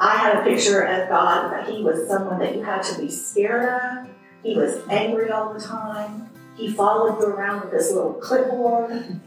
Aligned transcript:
I 0.00 0.16
had 0.16 0.36
a 0.36 0.42
picture 0.44 0.82
of 0.82 1.08
God 1.08 1.52
that 1.52 1.68
He 1.68 1.82
was 1.82 2.06
someone 2.06 2.38
that 2.38 2.54
you 2.54 2.62
had 2.62 2.82
to 2.82 3.00
be 3.00 3.10
scared 3.10 3.68
of. 3.82 4.08
He 4.42 4.56
was 4.56 4.80
angry 4.88 5.30
all 5.30 5.52
the 5.52 5.60
time. 5.60 6.30
He 6.56 6.72
followed 6.72 7.20
you 7.20 7.26
around 7.26 7.62
with 7.62 7.72
this 7.72 7.92
little 7.92 8.14
clipboard. 8.14 9.20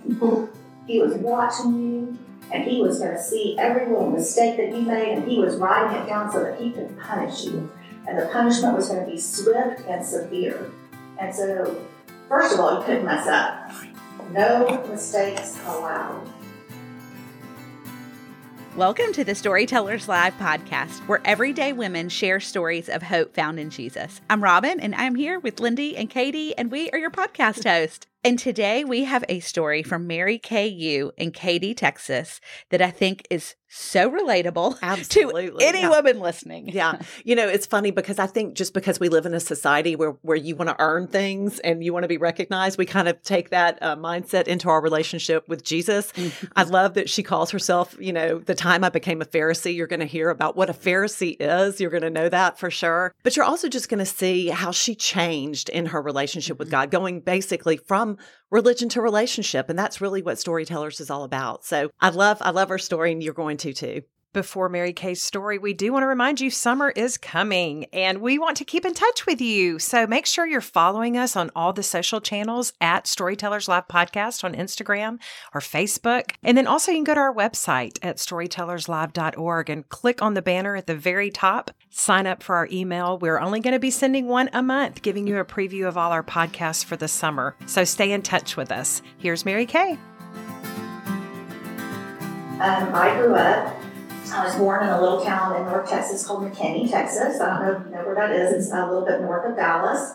he 0.88 1.02
was 1.02 1.14
watching 1.16 1.74
you, 1.74 2.18
and 2.52 2.64
He 2.64 2.82
was 2.82 3.00
going 3.00 3.12
to 3.12 3.22
see 3.22 3.58
every 3.60 3.88
little 3.88 4.10
mistake 4.10 4.58
that 4.58 4.68
you 4.68 4.82
made, 4.82 5.18
and 5.18 5.30
He 5.30 5.40
was 5.40 5.58
writing 5.58 6.02
it 6.02 6.08
down 6.08 6.32
so 6.32 6.44
that 6.44 6.60
He 6.60 6.72
could 6.72 6.98
punish 7.00 7.44
you. 7.46 7.70
And 8.08 8.18
the 8.18 8.28
punishment 8.28 8.76
was 8.76 8.88
going 8.88 9.06
to 9.06 9.12
be 9.12 9.20
swift 9.20 9.82
and 9.88 10.06
severe. 10.06 10.72
And 11.20 11.36
so, 11.36 11.86
first 12.28 12.54
of 12.54 12.60
all, 12.60 12.80
you 12.80 12.86
couldn't 12.86 13.06
mess 13.06 13.28
up. 13.28 13.72
No 14.32 14.86
mistakes 14.90 15.60
allowed. 15.66 16.28
Welcome 18.78 19.12
to 19.14 19.26
the 19.26 19.36
Storytellers 19.36 20.08
Live 20.08 20.34
podcast, 20.38 21.00
where 21.06 21.20
everyday 21.26 21.74
women 21.74 22.08
share 22.08 22.40
stories 22.40 22.88
of 22.88 23.04
hope 23.04 23.36
found 23.36 23.60
in 23.60 23.70
Jesus. 23.70 24.22
I'm 24.30 24.42
Robin, 24.42 24.80
and 24.80 24.96
I'm 24.96 25.16
here 25.16 25.40
with 25.40 25.60
Lindy 25.60 25.98
and 25.98 26.10
Katie, 26.10 26.58
and 26.58 26.72
we 26.72 26.90
are 26.92 26.98
your 26.98 27.12
podcast 27.12 27.66
host. 27.66 28.08
And 28.24 28.38
today 28.38 28.84
we 28.84 29.06
have 29.06 29.24
a 29.30 29.40
story 29.40 29.84
from 29.84 30.08
Mary 30.08 30.38
K. 30.38 30.68
U 30.68 31.12
in 31.18 31.32
Katy, 31.32 31.74
Texas, 31.74 32.40
that 32.70 32.82
I 32.82 32.92
think 32.92 33.26
is 33.30 33.56
so 33.74 34.12
relatable 34.12 34.78
Absolutely. 34.82 35.50
to 35.50 35.58
any 35.62 35.82
yeah. 35.82 35.90
woman 35.90 36.20
listening. 36.20 36.68
Yeah. 36.68 37.00
You 37.24 37.36
know, 37.36 37.48
it's 37.48 37.66
funny 37.66 37.92
because 37.92 38.20
I 38.20 38.28
think 38.28 38.56
just 38.56 38.74
because 38.74 39.00
we 39.00 39.08
live 39.08 39.26
in 39.26 39.34
a 39.34 39.40
society 39.40 39.96
where, 39.96 40.12
where 40.22 40.36
you 40.36 40.56
want 40.56 40.70
to 40.70 40.76
earn 40.78 41.08
things 41.08 41.60
and 41.60 41.84
you 41.84 41.94
want 41.94 42.04
to 42.04 42.10
be 42.10 42.18
recognized, 42.18 42.78
we 42.78 42.86
kind 42.86 43.08
of 43.08 43.22
take 43.24 43.50
that 43.52 43.80
uh, 43.82 43.96
mindset 43.96 44.48
into 44.48 44.70
our 44.70 44.82
relationship 44.82 45.48
with 45.48 45.64
Jesus. 45.64 46.12
Mm-hmm. 46.12 46.48
I 46.56 46.64
love 46.64 46.96
that 46.96 47.10
she 47.10 47.24
calls 47.24 47.50
herself, 47.52 47.96
you 47.98 48.12
know, 48.12 48.40
the 48.40 48.56
time 48.56 48.84
I 48.84 48.90
became 48.90 49.22
a 49.22 49.26
Pharisee, 49.26 49.74
you're 49.74 49.88
going 49.88 50.02
to 50.02 50.06
hear 50.06 50.30
about 50.30 50.58
what 50.58 50.70
a 50.70 50.74
Pharisee 50.74 51.38
is. 51.40 51.80
You're 51.80 51.92
going 51.92 52.04
to 52.04 52.10
know 52.10 52.28
that 52.28 52.60
for 52.60 52.70
sure. 52.70 53.16
But 53.24 53.38
you're 53.38 53.46
also 53.46 53.70
just 53.70 53.88
going 53.88 54.00
to 54.00 54.06
see 54.06 54.48
how 54.48 54.72
she 54.72 54.96
changed 54.96 55.70
in 55.70 55.88
her 55.88 56.02
relationship 56.02 56.60
with 56.60 56.68
Mm-hmm. 56.68 56.72
God, 56.72 56.92
going 56.92 57.20
basically 57.20 57.78
from 57.78 58.11
religion 58.50 58.90
to 58.90 59.02
relationship. 59.02 59.70
And 59.70 59.78
that's 59.78 60.02
really 60.02 60.22
what 60.22 60.40
Storytellers 60.40 61.00
is 61.00 61.10
all 61.10 61.24
about. 61.24 61.66
So 61.66 61.90
I 62.00 62.10
love, 62.10 62.38
I 62.42 62.52
love 62.52 62.70
her 62.70 62.78
story 62.78 63.12
and 63.12 63.22
you're 63.22 63.34
going 63.34 63.58
to 63.58 63.74
too. 63.74 64.02
Before 64.34 64.70
Mary 64.70 64.94
Kay's 64.94 65.22
story, 65.22 65.58
we 65.58 65.74
do 65.74 65.92
want 65.92 66.04
to 66.04 66.08
remind 66.08 66.40
you 66.40 66.50
summer 66.50 66.92
is 66.92 67.18
coming 67.18 67.84
and 67.92 68.20
we 68.20 68.40
want 68.40 68.56
to 68.58 68.64
keep 68.64 68.86
in 68.86 68.94
touch 68.94 69.26
with 69.26 69.42
you. 69.42 69.78
So 69.78 70.08
make 70.08 70.26
sure 70.26 70.48
you're 70.48 70.62
following 70.62 71.18
us 71.18 71.36
on 71.36 71.52
all 71.54 71.74
the 71.74 71.84
social 71.84 72.22
channels 72.22 72.72
at 72.80 73.08
Storytellers 73.08 73.68
Live 73.68 73.90
Podcast 73.90 74.46
on 74.46 74.56
Instagram 74.56 75.20
or 75.54 75.60
Facebook. 75.60 76.32
And 76.44 76.58
then 76.58 76.66
also 76.66 76.94
you 76.94 77.00
can 77.00 77.04
go 77.04 77.16
to 77.16 77.20
our 77.20 77.36
website 77.36 78.00
at 78.02 78.18
storytellerslive.org 78.18 79.70
and 79.70 79.90
click 79.90 80.22
on 80.22 80.34
the 80.34 80.42
banner 80.42 80.78
at 80.78 80.88
the 80.88 80.96
very 80.96 81.30
top. 81.30 81.72
Sign 81.90 82.26
up 82.26 82.42
for 82.42 82.56
our 82.56 82.70
email. 82.72 83.18
We're 83.18 83.40
only 83.40 83.60
going 83.60 83.74
to 83.74 83.80
be 83.80 83.92
sending 83.92 84.28
one 84.28 84.50
a 84.54 84.64
month, 84.64 85.02
giving 85.02 85.28
you 85.28 85.40
a 85.40 85.46
preview 85.46 85.90
of 85.90 85.98
all 85.98 86.14
our 86.14 86.24
podcasts 86.24 86.86
for 86.86 86.96
the 86.96 87.10
summer. 87.10 87.58
So 87.66 87.84
stay 87.84 88.14
in 88.14 88.22
touch 88.22 88.56
with 88.56 88.72
us. 88.72 89.02
Here's 89.18 89.44
Mary 89.44 89.66
Kay. 89.66 89.98
Um, 92.62 92.94
I 92.94 93.14
grew 93.18 93.34
up, 93.34 93.76
I 94.34 94.46
was 94.46 94.56
born 94.56 94.84
in 94.84 94.90
a 94.90 95.02
little 95.02 95.22
town 95.22 95.58
in 95.58 95.66
North 95.66 95.90
Texas 95.90 96.26
called 96.26 96.44
McKinney, 96.44 96.90
Texas. 96.90 97.42
I 97.42 97.50
don't 97.50 97.66
know 97.66 97.80
if 97.80 97.86
you 97.86 97.92
know 97.92 98.06
where 98.06 98.16
that 98.16 98.32
is. 98.32 98.54
It's 98.54 98.72
a 98.74 98.86
little 98.86 99.06
bit 99.06 99.22
north 99.22 99.50
of 99.50 99.58
Dallas. 99.58 100.14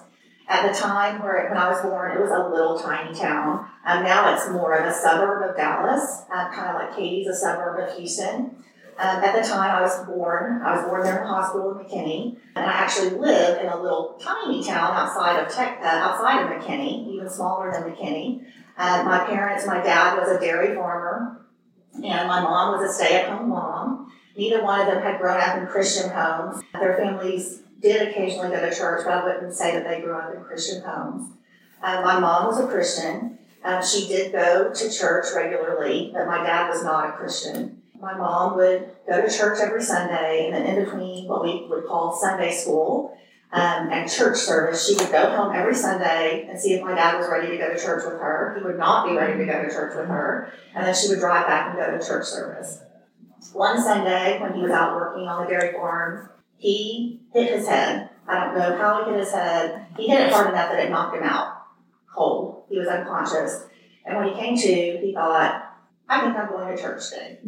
At 0.48 0.66
the 0.66 0.78
time 0.78 1.22
where 1.22 1.48
when 1.48 1.58
I 1.58 1.68
was 1.68 1.82
born, 1.82 2.16
it 2.16 2.20
was 2.20 2.30
a 2.30 2.48
little 2.48 2.78
tiny 2.78 3.14
town. 3.14 3.68
Um, 3.84 4.04
now 4.04 4.32
it's 4.32 4.48
more 4.48 4.74
of 4.74 4.86
a 4.86 4.94
suburb 4.94 5.50
of 5.50 5.56
Dallas, 5.56 6.22
uh, 6.32 6.50
kind 6.50 6.70
of 6.70 6.74
like 6.76 6.96
Katy's 6.96 7.26
a 7.26 7.34
suburb 7.34 7.80
of 7.80 7.96
Houston. 7.98 8.56
Um, 8.98 9.22
at 9.22 9.34
the 9.34 9.46
time 9.46 9.76
I 9.76 9.82
was 9.82 10.06
born, 10.06 10.62
I 10.62 10.76
was 10.76 10.88
born 10.88 11.02
there 11.02 11.18
in 11.18 11.24
the 11.24 11.28
hospital 11.28 11.72
in 11.72 11.84
McKinney, 11.84 12.38
and 12.54 12.64
I 12.64 12.72
actually 12.72 13.10
lived 13.10 13.60
in 13.60 13.68
a 13.68 13.82
little 13.82 14.18
tiny 14.22 14.64
town 14.64 14.94
outside 14.94 15.44
of 15.44 15.52
tech, 15.52 15.80
uh, 15.82 15.86
outside 15.86 16.44
of 16.44 16.48
McKinney, 16.48 17.06
even 17.08 17.28
smaller 17.28 17.70
than 17.70 17.82
McKinney. 17.82 18.46
Uh, 18.78 19.02
my 19.04 19.26
parents, 19.26 19.66
my 19.66 19.82
dad 19.82 20.16
was 20.16 20.30
a 20.30 20.40
dairy 20.40 20.74
farmer, 20.74 21.46
and 21.92 22.28
my 22.28 22.40
mom 22.40 22.78
was 22.78 22.88
a 22.88 22.92
stay-at-home 22.92 23.50
mom. 23.50 24.05
Neither 24.36 24.62
one 24.62 24.80
of 24.80 24.86
them 24.86 25.02
had 25.02 25.18
grown 25.18 25.40
up 25.40 25.58
in 25.58 25.66
Christian 25.66 26.10
homes. 26.10 26.62
Their 26.74 26.96
families 26.96 27.62
did 27.80 28.08
occasionally 28.08 28.50
go 28.50 28.60
to 28.60 28.74
church, 28.74 29.02
but 29.04 29.14
I 29.14 29.24
wouldn't 29.24 29.54
say 29.54 29.72
that 29.72 29.88
they 29.88 30.02
grew 30.02 30.16
up 30.16 30.34
in 30.34 30.42
Christian 30.42 30.82
homes. 30.82 31.32
Uh, 31.82 32.02
my 32.02 32.18
mom 32.18 32.46
was 32.46 32.60
a 32.60 32.66
Christian. 32.66 33.38
Um, 33.64 33.82
she 33.82 34.06
did 34.06 34.32
go 34.32 34.72
to 34.72 34.90
church 34.90 35.26
regularly, 35.34 36.10
but 36.12 36.26
my 36.26 36.38
dad 36.38 36.68
was 36.68 36.84
not 36.84 37.08
a 37.08 37.12
Christian. 37.12 37.82
My 38.00 38.14
mom 38.14 38.56
would 38.56 38.90
go 39.08 39.26
to 39.26 39.34
church 39.34 39.58
every 39.60 39.82
Sunday, 39.82 40.46
and 40.46 40.54
then 40.54 40.66
in 40.66 40.84
between 40.84 41.26
what 41.26 41.42
we 41.42 41.66
would 41.68 41.86
call 41.86 42.14
Sunday 42.14 42.52
school 42.52 43.16
um, 43.52 43.90
and 43.90 44.10
church 44.10 44.36
service, 44.36 44.86
she 44.86 44.94
would 44.96 45.10
go 45.10 45.30
home 45.30 45.54
every 45.54 45.74
Sunday 45.74 46.46
and 46.48 46.60
see 46.60 46.74
if 46.74 46.82
my 46.82 46.94
dad 46.94 47.18
was 47.18 47.28
ready 47.30 47.48
to 47.48 47.56
go 47.56 47.72
to 47.72 47.78
church 47.78 48.04
with 48.04 48.20
her. 48.20 48.54
He 48.58 48.64
would 48.64 48.78
not 48.78 49.08
be 49.08 49.16
ready 49.16 49.38
to 49.38 49.46
go 49.46 49.62
to 49.62 49.68
church 49.70 49.96
with 49.96 50.06
her, 50.08 50.52
and 50.74 50.86
then 50.86 50.94
she 50.94 51.08
would 51.08 51.20
drive 51.20 51.46
back 51.46 51.70
and 51.70 51.78
go 51.78 51.98
to 51.98 52.06
church 52.06 52.26
service. 52.26 52.80
One 53.52 53.80
Sunday, 53.80 54.40
when 54.40 54.54
he 54.54 54.62
was 54.62 54.70
out 54.70 54.96
working 54.96 55.28
on 55.28 55.44
the 55.44 55.50
dairy 55.50 55.72
farm, 55.72 56.30
he 56.58 57.20
hit 57.32 57.50
his 57.50 57.68
head. 57.68 58.10
I 58.28 58.44
don't 58.44 58.58
know 58.58 58.76
how 58.76 59.04
he 59.04 59.10
hit 59.10 59.20
his 59.20 59.32
head. 59.32 59.86
He 59.96 60.08
hit 60.08 60.20
it 60.20 60.32
hard 60.32 60.50
enough 60.50 60.70
that 60.70 60.84
it 60.84 60.90
knocked 60.90 61.16
him 61.16 61.22
out 61.22 61.56
cold. 62.16 62.64
He 62.68 62.78
was 62.78 62.88
unconscious. 62.88 63.66
And 64.04 64.16
when 64.16 64.28
he 64.28 64.34
came 64.34 64.56
to, 64.56 64.98
he 64.98 65.12
thought, 65.14 65.76
I 66.08 66.20
think 66.20 66.36
I'm 66.36 66.48
going 66.48 66.74
to 66.74 66.82
church 66.82 67.10
today. 67.10 67.38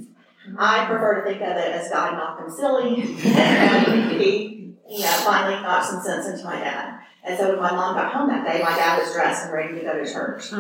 I 0.59 0.87
prefer 0.87 1.21
to 1.21 1.23
think 1.23 1.43
of 1.43 1.57
it 1.57 1.73
as 1.73 1.91
God 1.91 2.15
knocked 2.15 2.43
him 2.43 2.51
silly. 2.51 3.03
and 3.25 4.13
he, 4.13 4.75
he 4.87 5.05
uh, 5.05 5.09
finally 5.09 5.63
got 5.63 5.85
some 5.85 6.03
sense 6.03 6.27
into 6.27 6.45
my 6.45 6.59
dad. 6.59 7.01
And 7.25 7.39
so 7.39 7.51
when 7.51 7.59
my 7.59 7.71
mom 7.71 7.95
got 7.95 8.13
home 8.13 8.29
that 8.29 8.47
day, 8.47 8.63
my 8.63 8.75
dad 8.75 8.99
was 8.99 9.13
dressed 9.13 9.45
and 9.45 9.53
ready 9.53 9.75
to 9.75 9.81
go 9.83 10.03
to 10.03 10.11
church. 10.11 10.53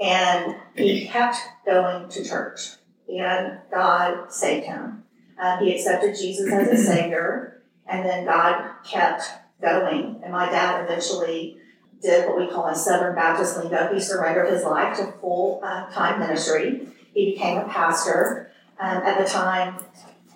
And 0.00 0.56
he 0.74 1.06
kept 1.06 1.36
going 1.64 2.08
to 2.08 2.24
church. 2.24 2.70
And 3.18 3.58
God 3.70 4.32
saved 4.32 4.66
him. 4.66 5.04
Uh, 5.40 5.58
he 5.58 5.74
accepted 5.74 6.16
Jesus 6.16 6.50
as 6.52 6.70
his 6.70 6.86
Savior. 6.86 7.62
And 7.86 8.04
then 8.04 8.24
God 8.24 8.74
kept 8.84 9.24
going. 9.60 10.20
And 10.22 10.32
my 10.32 10.46
dad 10.46 10.84
eventually 10.84 11.58
did 12.00 12.28
what 12.28 12.38
we 12.38 12.48
call 12.48 12.68
in 12.68 12.74
Southern 12.74 13.14
Baptist 13.14 13.56
lingo. 13.58 13.92
He 13.92 14.00
surrendered 14.00 14.48
his 14.48 14.64
life 14.64 14.96
to 14.98 15.12
full 15.20 15.60
uh, 15.62 15.88
time 15.90 16.20
ministry. 16.20 16.88
He 17.14 17.32
became 17.32 17.58
a 17.58 17.68
pastor. 17.68 18.50
Um, 18.80 19.02
at 19.02 19.22
the 19.22 19.28
time, 19.28 19.78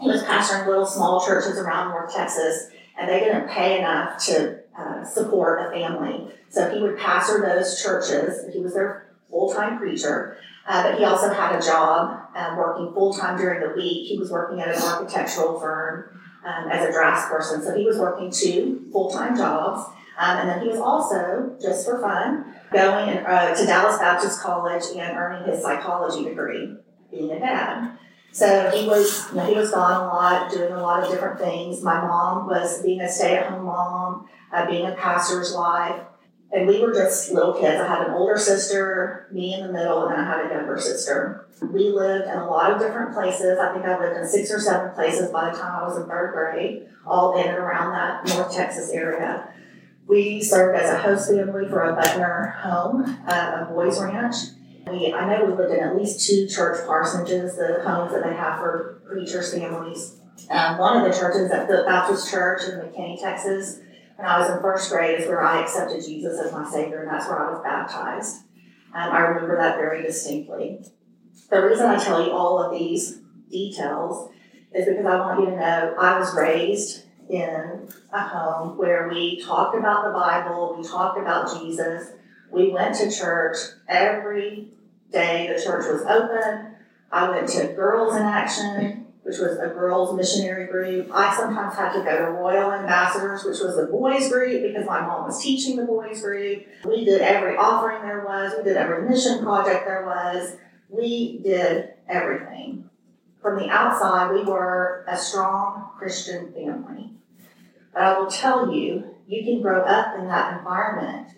he 0.01 0.09
was 0.09 0.23
pastoring 0.23 0.67
little 0.67 0.87
small 0.87 1.25
churches 1.25 1.59
around 1.59 1.89
North 1.89 2.15
Texas, 2.15 2.69
and 2.97 3.09
they 3.09 3.21
didn't 3.21 3.49
pay 3.49 3.79
enough 3.79 4.25
to 4.27 4.61
uh, 4.79 5.05
support 5.05 5.67
a 5.67 5.71
family. 5.71 6.29
So 6.51 6.71
he 6.71 6.81
would 6.81 6.99
pastor 6.99 7.41
those 7.41 7.83
churches. 7.83 8.53
He 8.53 8.61
was 8.61 8.75
their 8.75 9.09
full 9.31 9.53
time 9.53 9.79
preacher, 9.79 10.37
uh, 10.67 10.91
but 10.91 10.99
he 10.99 11.05
also 11.05 11.33
had 11.33 11.55
a 11.55 11.65
job 11.65 12.29
um, 12.35 12.57
working 12.57 12.93
full 12.93 13.13
time 13.13 13.37
during 13.39 13.61
the 13.61 13.75
week. 13.75 14.09
He 14.09 14.19
was 14.19 14.31
working 14.31 14.61
at 14.61 14.69
an 14.69 14.83
architectural 14.83 15.61
firm 15.61 16.21
um, 16.45 16.71
as 16.71 16.89
a 16.89 16.93
draftsperson. 16.93 17.63
So 17.63 17.77
he 17.77 17.85
was 17.85 17.99
working 17.99 18.31
two 18.31 18.89
full 18.93 19.11
time 19.11 19.37
jobs. 19.37 19.89
Um, 20.19 20.39
and 20.39 20.49
then 20.49 20.61
he 20.63 20.69
was 20.69 20.79
also, 20.79 21.57
just 21.61 21.85
for 21.85 22.01
fun, 22.01 22.55
going 22.73 23.19
uh, 23.19 23.55
to 23.55 23.67
Dallas 23.67 23.99
Baptist 23.99 24.41
College 24.41 24.83
and 24.97 25.17
earning 25.17 25.47
his 25.47 25.63
psychology 25.63 26.25
degree, 26.25 26.75
being 27.11 27.31
a 27.33 27.39
dad. 27.39 27.99
So 28.33 28.71
he 28.71 28.87
was, 28.87 29.29
you 29.31 29.37
know, 29.37 29.47
he 29.47 29.55
was 29.55 29.71
gone 29.71 30.05
a 30.05 30.07
lot, 30.07 30.51
doing 30.51 30.73
a 30.73 30.81
lot 30.81 31.03
of 31.03 31.11
different 31.11 31.39
things. 31.39 31.83
My 31.83 32.01
mom 32.01 32.47
was 32.47 32.83
being 32.83 33.01
a 33.01 33.09
stay-at-home 33.09 33.65
mom, 33.65 34.27
uh, 34.53 34.67
being 34.67 34.87
a 34.87 34.95
pastor's 34.95 35.55
wife, 35.55 36.01
and 36.57 36.67
we 36.67 36.81
were 36.81 36.93
just 36.93 37.31
little 37.33 37.53
kids. 37.53 37.79
I 37.79 37.87
had 37.87 38.07
an 38.07 38.15
older 38.15 38.39
sister, 38.39 39.29
me 39.31 39.53
in 39.53 39.67
the 39.67 39.73
middle, 39.73 40.07
and 40.07 40.13
then 40.13 40.25
I 40.25 40.25
had 40.25 40.47
a 40.47 40.55
younger 40.55 40.79
sister. 40.79 41.47
We 41.61 41.91
lived 41.91 42.27
in 42.27 42.39
a 42.39 42.49
lot 42.49 42.73
of 42.73 42.81
different 42.81 43.13
places. 43.13 43.59
I 43.59 43.75
think 43.75 43.85
I 43.85 43.99
lived 43.99 44.17
in 44.17 44.27
six 44.27 44.51
or 44.51 44.59
seven 44.59 44.95
places 44.95 45.31
by 45.31 45.51
the 45.51 45.59
time 45.59 45.83
I 45.83 45.87
was 45.87 45.99
in 45.99 46.09
third 46.09 46.33
grade, 46.33 46.89
all 47.07 47.39
in 47.39 47.47
and 47.47 47.59
around 47.59 47.93
that 47.93 48.35
North 48.35 48.55
Texas 48.55 48.91
area. 48.91 49.53
We 50.09 50.43
served 50.43 50.81
as 50.81 50.91
a 50.91 50.99
host 50.99 51.29
family 51.29 51.69
for 51.69 51.83
a 51.83 51.95
Buckner 51.95 52.55
home, 52.63 53.03
a 53.05 53.69
boys 53.71 54.01
ranch. 54.01 54.37
We, 54.87 55.13
I 55.13 55.29
know 55.29 55.45
we 55.45 55.53
lived 55.53 55.75
in 55.75 55.81
at 55.81 55.97
least 55.97 56.27
two 56.27 56.49
church 56.49 56.87
parsonages, 56.87 57.57
the 57.57 57.83
homes 57.87 58.13
that 58.13 58.25
they 58.25 58.35
have 58.35 58.61
for 58.61 59.03
preachers' 59.07 59.53
families. 59.53 60.21
Um, 60.49 60.79
one 60.79 60.97
of 60.97 61.13
the 61.13 61.19
churches 61.19 61.51
at 61.51 61.69
the 61.69 61.83
Baptist 61.87 62.31
Church 62.31 62.63
in 62.65 62.79
McKinney, 62.79 63.21
Texas, 63.21 63.81
when 64.17 64.27
I 64.27 64.39
was 64.39 64.51
in 64.51 64.61
first 64.61 64.91
grade, 64.91 65.21
is 65.21 65.29
where 65.29 65.45
I 65.45 65.63
accepted 65.63 66.05
Jesus 66.05 66.41
as 66.41 66.53
my 66.53 66.69
Savior, 66.69 67.03
and 67.03 67.11
that's 67.11 67.29
where 67.29 67.47
I 67.47 67.51
was 67.53 67.63
baptized. 67.63 68.37
Um, 68.95 69.13
I 69.13 69.19
remember 69.21 69.57
that 69.59 69.77
very 69.77 70.03
distinctly. 70.03 70.81
The 71.51 71.63
reason 71.63 71.87
I 71.87 72.03
tell 72.03 72.25
you 72.25 72.33
all 72.33 72.59
of 72.59 72.79
these 72.79 73.21
details 73.51 74.31
is 74.75 74.87
because 74.87 75.07
I 75.07 75.21
want 75.21 75.41
you 75.41 75.47
to 75.47 75.57
know 75.57 75.95
I 75.99 76.19
was 76.19 76.35
raised 76.35 77.05
in 77.29 77.89
a 78.13 78.21
home 78.21 78.79
where 78.79 79.09
we 79.09 79.41
talked 79.43 79.77
about 79.77 80.05
the 80.05 80.13
Bible, 80.13 80.77
we 80.79 80.87
talked 80.87 81.19
about 81.19 81.61
Jesus, 81.61 82.11
we 82.51 82.71
went 82.71 82.95
to 82.97 83.11
church 83.11 83.57
every 83.89 84.69
day 85.13 85.53
the 85.55 85.63
church 85.63 85.87
was 85.87 86.03
open. 86.03 86.75
I 87.11 87.31
went 87.31 87.49
to 87.51 87.69
Girls 87.75 88.17
in 88.17 88.23
Action 88.23 89.06
which 89.27 89.39
was 89.39 89.59
a 89.59 89.67
girls' 89.67 90.17
missionary 90.17 90.69
group. 90.69 91.11
I 91.13 91.37
sometimes 91.37 91.75
had 91.75 91.93
to 91.95 92.05
go 92.05 92.17
to 92.17 92.31
Royal 92.31 92.71
Ambassadors, 92.71 93.43
which 93.43 93.59
was 93.59 93.77
a 93.77 93.87
boys' 93.87 94.31
group 94.31 94.63
because 94.63 94.87
my 94.87 95.01
mom 95.01 95.27
was 95.27 95.43
teaching 95.43 95.75
the 95.75 95.83
boys' 95.83 96.21
group. 96.21 96.65
We 96.85 97.05
did 97.05 97.21
every 97.23 97.57
offering 97.57 98.03
there 98.03 98.25
was, 98.25 98.53
we 98.57 98.63
did 98.63 98.77
every 98.77 99.09
mission 99.09 99.43
project 99.43 99.85
there 99.85 100.07
was, 100.07 100.53
we 100.89 101.41
did 101.43 101.95
everything. 102.09 102.89
From 103.43 103.59
the 103.59 103.69
outside, 103.69 104.33
we 104.33 104.45
were 104.45 105.05
a 105.09 105.17
strong 105.17 105.91
Christian 105.99 106.53
family. 106.53 107.11
But 107.93 108.03
I 108.05 108.19
will 108.21 108.31
tell 108.31 108.73
you, 108.73 109.17
you 109.27 109.43
can 109.43 109.61
grow 109.61 109.83
up 109.83 110.17
in 110.21 110.29
that 110.29 110.57
environment 110.59 111.31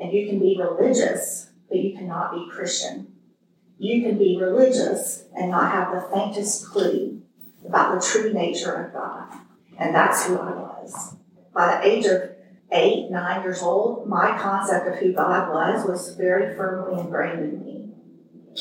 and 0.00 0.10
you 0.10 0.30
can 0.30 0.38
be 0.38 0.58
religious, 0.58 1.50
but 1.68 1.76
you 1.76 1.94
cannot 1.94 2.32
be 2.32 2.48
Christian. 2.50 3.12
You 3.78 4.00
can 4.00 4.16
be 4.16 4.38
religious 4.40 5.24
and 5.36 5.50
not 5.50 5.70
have 5.70 5.92
the 5.92 6.08
faintest 6.08 6.70
clue 6.70 7.20
about 7.66 8.00
the 8.00 8.06
true 8.06 8.32
nature 8.32 8.72
of 8.72 8.92
God. 8.92 9.32
And 9.78 9.94
that's 9.94 10.26
who 10.26 10.38
I 10.38 10.50
was. 10.52 11.16
By 11.52 11.76
the 11.76 11.88
age 11.88 12.06
of 12.06 12.30
eight, 12.72 13.10
nine 13.10 13.42
years 13.42 13.62
old, 13.62 14.08
my 14.08 14.36
concept 14.38 14.86
of 14.86 14.94
who 14.96 15.12
God 15.12 15.50
was 15.50 15.86
was 15.88 16.14
very 16.16 16.56
firmly 16.56 17.00
ingrained 17.00 17.40
in 17.40 17.64
me. 17.64 17.88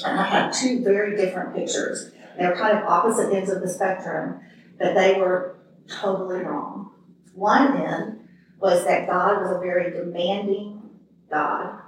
And 0.06 0.20
I 0.20 0.26
had 0.26 0.54
two 0.54 0.84
very 0.84 1.16
different 1.16 1.56
pictures. 1.56 2.12
They 2.38 2.48
were 2.48 2.56
kind 2.56 2.78
of 2.78 2.86
opposite 2.86 3.34
ends 3.34 3.50
of 3.50 3.62
the 3.62 3.70
spectrum, 3.70 4.40
but 4.80 4.96
they 4.96 5.20
were 5.20 5.58
totally 5.88 6.40
wrong. 6.40 6.92
One 7.36 7.78
end 7.78 8.28
was 8.60 8.86
that 8.86 9.08
God 9.08 9.42
was 9.42 9.56
a 9.56 9.60
very 9.60 9.92
demanding 9.92 10.82
God. 11.30 11.80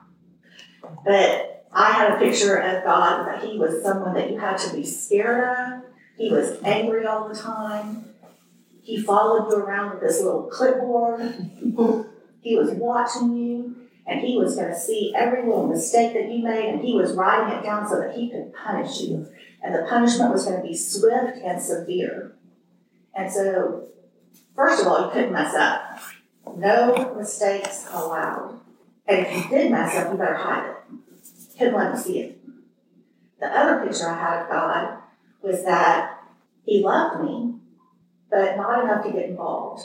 But 1.04 1.66
I 1.72 1.92
had 1.92 2.12
a 2.12 2.18
picture 2.20 2.58
of 2.58 2.84
God 2.84 3.28
that 3.28 3.44
He 3.44 3.58
was 3.58 3.84
someone 3.84 4.14
that 4.16 4.30
you 4.30 4.38
had 4.38 4.58
to 4.58 4.76
be 4.76 4.84
scared 4.86 5.44
of. 5.44 5.85
He 6.18 6.32
was 6.32 6.58
angry 6.64 7.06
all 7.06 7.28
the 7.28 7.36
time. 7.36 8.06
He 8.82 9.02
followed 9.02 9.50
you 9.50 9.58
around 9.58 9.92
with 9.92 10.02
this 10.02 10.22
little 10.22 10.44
clipboard. 10.44 11.22
he 12.42 12.56
was 12.56 12.72
watching 12.72 13.36
you, 13.36 13.76
and 14.06 14.22
he 14.22 14.38
was 14.38 14.56
going 14.56 14.70
to 14.70 14.80
see 14.80 15.14
every 15.16 15.44
little 15.44 15.68
mistake 15.68 16.14
that 16.14 16.32
you 16.32 16.44
made, 16.44 16.70
and 16.70 16.82
he 16.82 16.94
was 16.94 17.14
writing 17.14 17.58
it 17.58 17.64
down 17.64 17.88
so 17.88 18.00
that 18.00 18.16
he 18.16 18.30
could 18.30 18.54
punish 18.54 19.02
you. 19.02 19.28
And 19.64 19.74
the 19.74 19.86
punishment 19.90 20.32
was 20.32 20.46
going 20.46 20.62
to 20.62 20.68
be 20.68 20.76
swift 20.76 21.40
and 21.44 21.62
severe. 21.62 22.36
And 23.16 23.32
so, 23.32 23.88
first 24.56 24.82
of 24.82 24.88
all, 24.88 25.06
you 25.06 25.12
couldn't 25.12 25.34
mess 25.34 25.56
up. 25.56 26.00
No 26.56 27.16
mistakes 27.18 27.88
allowed. 27.92 28.60
And 29.08 29.26
if 29.26 29.36
you 29.36 29.50
did 29.50 29.72
mess 29.72 29.96
up, 29.96 30.12
you 30.12 30.18
better 30.18 30.36
hide 30.36 30.70
it. 30.70 31.58
Couldn't 31.58 31.76
let 31.76 31.94
me 31.94 32.00
see 32.00 32.20
it. 32.20 32.40
The 33.40 33.48
other 33.48 33.86
picture 33.86 34.08
I 34.08 34.18
had 34.18 34.44
of 34.44 34.50
God 34.50 35.00
was 35.46 35.64
that 35.66 36.24
he 36.64 36.84
loved 36.84 37.24
me, 37.24 37.56
but 38.30 38.58
not 38.58 38.84
enough 38.84 39.06
to 39.06 39.12
get 39.12 39.30
involved. 39.30 39.84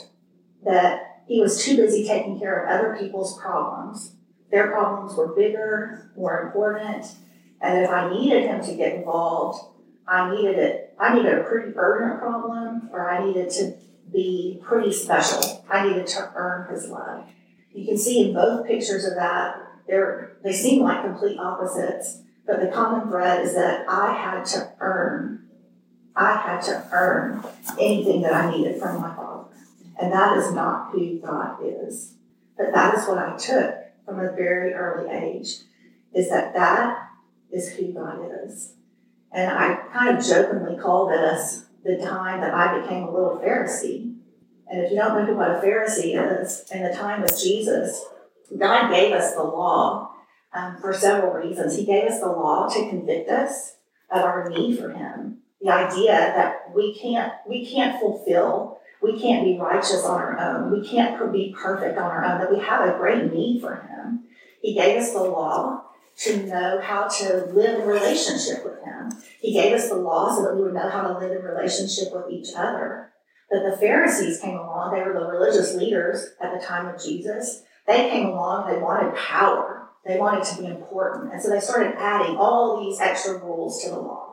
That 0.63 1.23
he 1.27 1.39
was 1.39 1.63
too 1.63 1.77
busy 1.77 2.05
taking 2.05 2.39
care 2.39 2.63
of 2.63 2.69
other 2.69 2.97
people's 2.99 3.39
problems. 3.39 4.15
Their 4.51 4.71
problems 4.71 5.15
were 5.15 5.33
bigger, 5.33 6.11
more 6.17 6.41
important, 6.41 7.05
and 7.61 7.85
if 7.85 7.89
I 7.89 8.09
needed 8.11 8.43
him 8.43 8.61
to 8.65 8.75
get 8.75 8.95
involved, 8.95 9.63
I 10.07 10.29
needed 10.35 10.57
it. 10.57 10.93
I 10.99 11.13
needed 11.15 11.37
a 11.37 11.43
pretty 11.43 11.71
urgent 11.75 12.19
problem, 12.19 12.89
or 12.91 13.09
I 13.09 13.23
needed 13.25 13.49
to 13.51 13.75
be 14.11 14.59
pretty 14.63 14.91
special. 14.91 15.63
I 15.69 15.87
needed 15.87 16.07
to 16.07 16.31
earn 16.35 16.73
his 16.73 16.89
love. 16.89 17.25
You 17.73 17.85
can 17.85 17.97
see 17.97 18.27
in 18.27 18.33
both 18.33 18.67
pictures 18.67 19.05
of 19.05 19.15
that, 19.15 19.55
they 20.43 20.53
seem 20.53 20.83
like 20.83 21.03
complete 21.03 21.37
opposites, 21.39 22.23
but 22.45 22.59
the 22.59 22.67
common 22.67 23.09
thread 23.09 23.45
is 23.45 23.55
that 23.55 23.85
I 23.87 24.13
had 24.13 24.43
to 24.47 24.73
earn, 24.79 25.40
I 26.21 26.37
had 26.37 26.61
to 26.63 26.87
earn 26.91 27.43
anything 27.79 28.21
that 28.21 28.33
I 28.33 28.51
needed 28.51 28.79
from 28.79 29.01
my 29.01 29.15
father. 29.15 29.49
And 29.99 30.13
that 30.13 30.37
is 30.37 30.53
not 30.53 30.91
who 30.91 31.19
God 31.19 31.57
is. 31.63 32.13
But 32.57 32.73
that 32.73 32.97
is 32.97 33.07
what 33.07 33.17
I 33.17 33.35
took 33.37 33.75
from 34.05 34.19
a 34.19 34.31
very 34.31 34.73
early 34.73 35.09
age, 35.09 35.57
is 36.13 36.29
that 36.29 36.53
that 36.53 37.09
is 37.51 37.73
who 37.73 37.93
God 37.93 38.19
is. 38.45 38.73
And 39.31 39.49
I 39.49 39.75
kind 39.91 40.17
of 40.17 40.23
jokingly 40.23 40.77
call 40.77 41.07
this 41.07 41.65
the 41.83 41.97
time 41.97 42.41
that 42.41 42.53
I 42.53 42.81
became 42.81 43.03
a 43.03 43.11
little 43.11 43.39
Pharisee. 43.43 44.15
And 44.67 44.81
if 44.83 44.91
you 44.91 44.97
don't 44.97 45.25
know 45.25 45.33
what 45.33 45.51
a 45.51 45.61
Pharisee 45.61 46.41
is, 46.41 46.65
in 46.71 46.83
the 46.83 46.93
time 46.93 47.23
of 47.23 47.29
Jesus, 47.29 48.05
God 48.57 48.91
gave 48.91 49.11
us 49.13 49.33
the 49.33 49.43
law 49.43 50.13
um, 50.53 50.77
for 50.79 50.93
several 50.93 51.33
reasons. 51.33 51.77
He 51.77 51.85
gave 51.85 52.05
us 52.05 52.19
the 52.19 52.27
law 52.27 52.69
to 52.69 52.89
convict 52.89 53.29
us 53.29 53.77
of 54.11 54.21
our 54.21 54.49
need 54.49 54.77
for 54.77 54.91
Him. 54.91 55.40
The 55.61 55.71
idea 55.71 56.11
that 56.11 56.73
we 56.75 56.97
can't 56.99 57.33
we 57.47 57.65
can't 57.65 57.99
fulfill, 57.99 58.79
we 59.01 59.19
can't 59.19 59.45
be 59.45 59.59
righteous 59.59 60.03
on 60.03 60.19
our 60.19 60.39
own, 60.39 60.71
we 60.71 60.87
can't 60.87 61.31
be 61.31 61.55
perfect 61.57 61.97
on 61.97 62.11
our 62.11 62.25
own. 62.25 62.39
That 62.39 62.51
we 62.51 62.59
have 62.59 62.87
a 62.87 62.97
great 62.97 63.31
need 63.31 63.61
for 63.61 63.75
Him. 63.75 64.23
He 64.61 64.73
gave 64.73 65.01
us 65.01 65.13
the 65.13 65.23
law 65.23 65.83
to 66.17 66.45
know 66.45 66.79
how 66.81 67.07
to 67.07 67.45
live 67.53 67.81
in 67.81 67.87
relationship 67.87 68.63
with 68.65 68.83
Him. 68.83 69.11
He 69.39 69.53
gave 69.53 69.73
us 69.73 69.89
the 69.89 69.95
law 69.95 70.35
so 70.35 70.43
that 70.43 70.55
we 70.55 70.63
would 70.63 70.73
know 70.73 70.89
how 70.89 71.01
to 71.01 71.17
live 71.17 71.31
in 71.31 71.43
relationship 71.43 72.13
with 72.13 72.31
each 72.31 72.49
other. 72.55 73.11
But 73.51 73.69
the 73.69 73.77
Pharisees 73.77 74.39
came 74.39 74.57
along, 74.57 74.93
they 74.93 75.03
were 75.03 75.13
the 75.13 75.27
religious 75.27 75.75
leaders 75.75 76.33
at 76.39 76.53
the 76.57 76.65
time 76.65 76.87
of 76.87 77.03
Jesus. 77.03 77.63
They 77.85 78.09
came 78.09 78.27
along, 78.27 78.71
they 78.71 78.79
wanted 78.79 79.15
power, 79.15 79.89
they 80.05 80.17
wanted 80.17 80.45
to 80.45 80.61
be 80.61 80.67
important. 80.67 81.33
And 81.33 81.41
so 81.41 81.49
they 81.49 81.59
started 81.59 81.95
adding 81.97 82.37
all 82.37 82.79
these 82.81 83.01
extra 83.01 83.37
rules 83.39 83.83
to 83.83 83.89
the 83.89 83.99
law. 83.99 84.30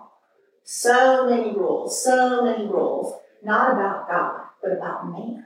So 0.65 1.29
many 1.29 1.53
rules, 1.53 2.03
so 2.03 2.45
many 2.45 2.67
rules, 2.67 3.15
not 3.43 3.73
about 3.73 4.09
God, 4.09 4.41
but 4.63 4.73
about 4.73 5.11
man. 5.11 5.45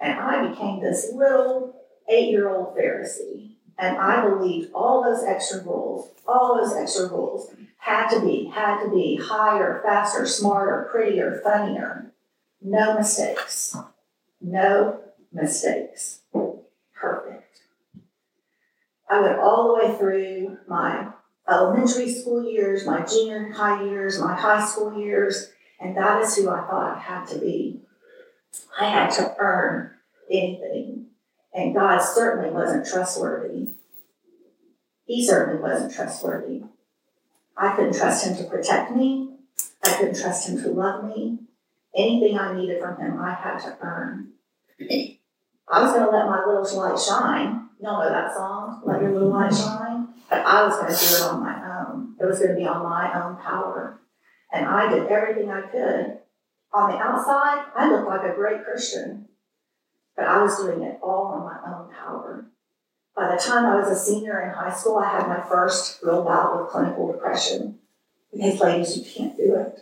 And 0.00 0.18
I 0.18 0.48
became 0.48 0.80
this 0.80 1.12
little 1.14 1.74
eight 2.08 2.30
year 2.30 2.48
old 2.48 2.76
Pharisee 2.76 3.50
and 3.80 3.96
I 3.96 4.28
believed 4.28 4.72
all 4.74 5.02
those 5.02 5.24
extra 5.24 5.62
rules, 5.62 6.10
all 6.28 6.58
those 6.58 6.76
extra 6.76 7.08
rules 7.08 7.50
had 7.78 8.10
to 8.10 8.20
be, 8.20 8.44
had 8.54 8.82
to 8.82 8.90
be 8.90 9.16
higher, 9.16 9.80
faster, 9.82 10.26
smarter, 10.26 10.86
prettier, 10.90 11.40
funnier. 11.42 12.12
No 12.60 12.98
mistakes. 12.98 13.74
No 14.40 15.00
mistakes. 15.32 16.20
Perfect. 16.94 17.60
I 19.08 19.20
went 19.22 19.38
all 19.38 19.68
the 19.68 19.74
way 19.82 19.96
through 19.96 20.58
my 20.68 21.08
elementary 21.50 22.12
school 22.12 22.44
years, 22.44 22.86
my 22.86 23.04
junior 23.04 23.52
high 23.52 23.84
years, 23.84 24.20
my 24.20 24.34
high 24.34 24.64
school 24.64 24.98
years, 24.98 25.50
and 25.80 25.96
that 25.96 26.22
is 26.22 26.36
who 26.36 26.48
I 26.48 26.60
thought 26.60 26.96
I 26.96 27.00
had 27.00 27.26
to 27.28 27.38
be. 27.38 27.80
I 28.78 28.88
had 28.88 29.10
to 29.12 29.34
earn 29.38 29.92
anything. 30.30 31.06
And 31.52 31.74
God 31.74 31.98
certainly 31.98 32.50
wasn't 32.50 32.86
trustworthy. 32.86 33.70
He 35.04 35.26
certainly 35.26 35.60
wasn't 35.60 35.92
trustworthy. 35.92 36.62
I 37.56 37.74
couldn't 37.74 37.96
trust 37.96 38.26
him 38.26 38.36
to 38.36 38.44
protect 38.44 38.94
me. 38.94 39.36
I 39.84 39.96
couldn't 39.96 40.20
trust 40.20 40.48
him 40.48 40.62
to 40.62 40.68
love 40.70 41.04
me. 41.04 41.38
Anything 41.96 42.38
I 42.38 42.56
needed 42.56 42.80
from 42.80 42.96
him, 42.98 43.18
I 43.20 43.34
had 43.34 43.58
to 43.60 43.76
earn. 43.80 44.32
I 44.80 45.82
was 45.82 45.92
going 45.92 46.04
to 46.04 46.10
let 46.10 46.26
my 46.26 46.44
little 46.46 46.76
light 46.76 46.98
shine. 46.98 47.68
Y'all 47.80 48.02
know 48.02 48.10
that 48.10 48.34
song, 48.34 48.82
Let 48.84 49.02
Your 49.02 49.12
Little 49.12 49.30
Light 49.30 49.54
Shine? 49.54 49.89
But 50.30 50.46
I 50.46 50.64
was 50.64 50.76
going 50.76 50.94
to 50.94 50.98
do 50.98 51.16
it 51.16 51.28
on 51.28 51.40
my 51.40 51.80
own. 51.80 52.14
It 52.20 52.24
was 52.24 52.38
going 52.38 52.50
to 52.50 52.56
be 52.56 52.66
on 52.66 52.84
my 52.84 53.20
own 53.20 53.36
power. 53.36 54.00
And 54.52 54.64
I 54.64 54.88
did 54.88 55.08
everything 55.08 55.50
I 55.50 55.62
could. 55.62 56.18
On 56.72 56.90
the 56.90 56.98
outside, 56.98 57.64
I 57.76 57.90
looked 57.90 58.08
like 58.08 58.22
a 58.22 58.36
great 58.36 58.64
Christian. 58.64 59.26
But 60.16 60.26
I 60.26 60.40
was 60.40 60.56
doing 60.56 60.82
it 60.82 61.00
all 61.02 61.26
on 61.26 61.44
my 61.44 61.58
own 61.66 61.92
power. 61.92 62.46
By 63.16 63.34
the 63.34 63.42
time 63.42 63.66
I 63.66 63.76
was 63.76 63.90
a 63.90 63.96
senior 63.96 64.40
in 64.40 64.50
high 64.50 64.72
school, 64.72 64.98
I 64.98 65.10
had 65.10 65.26
my 65.26 65.40
first 65.48 66.00
real 66.02 66.22
bout 66.22 66.60
with 66.60 66.70
clinical 66.70 67.10
depression. 67.10 67.80
Because, 68.32 68.60
ladies, 68.60 68.96
you 68.96 69.04
can't 69.04 69.36
do 69.36 69.56
it. 69.56 69.80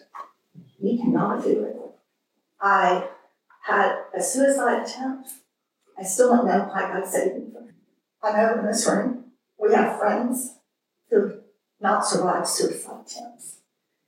You 0.81 0.97
cannot 0.99 1.45
do 1.45 1.63
it. 1.65 1.77
I 2.59 3.07
had 3.63 3.97
a 4.17 4.23
suicide 4.23 4.87
attempt. 4.87 5.29
I 5.99 6.05
still 6.05 6.35
don't 6.35 6.47
know 6.47 6.71
why 6.73 6.91
God 6.91 7.07
saved 7.07 7.35
me 7.35 7.53
from 7.53 7.69
it. 7.69 7.75
I 8.23 8.33
know 8.33 8.61
in 8.61 8.67
this 8.67 8.87
room 8.87 9.18
we 9.59 9.75
have 9.75 9.99
friends 9.99 10.55
who 11.11 11.41
not 11.81 12.07
survived 12.07 12.47
suicide 12.47 13.05
attempts. 13.07 13.59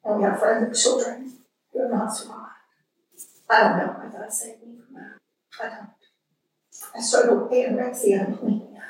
And 0.04 0.18
we 0.18 0.22
have 0.24 0.38
friends 0.38 0.64
and 0.64 0.76
children 0.76 1.32
who 1.72 1.82
have 1.82 1.90
not 1.90 2.14
survived. 2.14 2.46
I 3.48 3.60
don't 3.60 3.78
know 3.78 3.94
why 3.98 4.08
God 4.12 4.32
saved 4.32 4.62
me 4.62 4.76
from 4.86 4.94
that. 4.94 5.18
I 5.62 5.76
don't. 5.76 5.90
I 6.94 7.00
struggled 7.00 7.42
with 7.42 7.52
anorexia 7.52 8.26
and 8.26 8.38
bulimia 8.38 8.80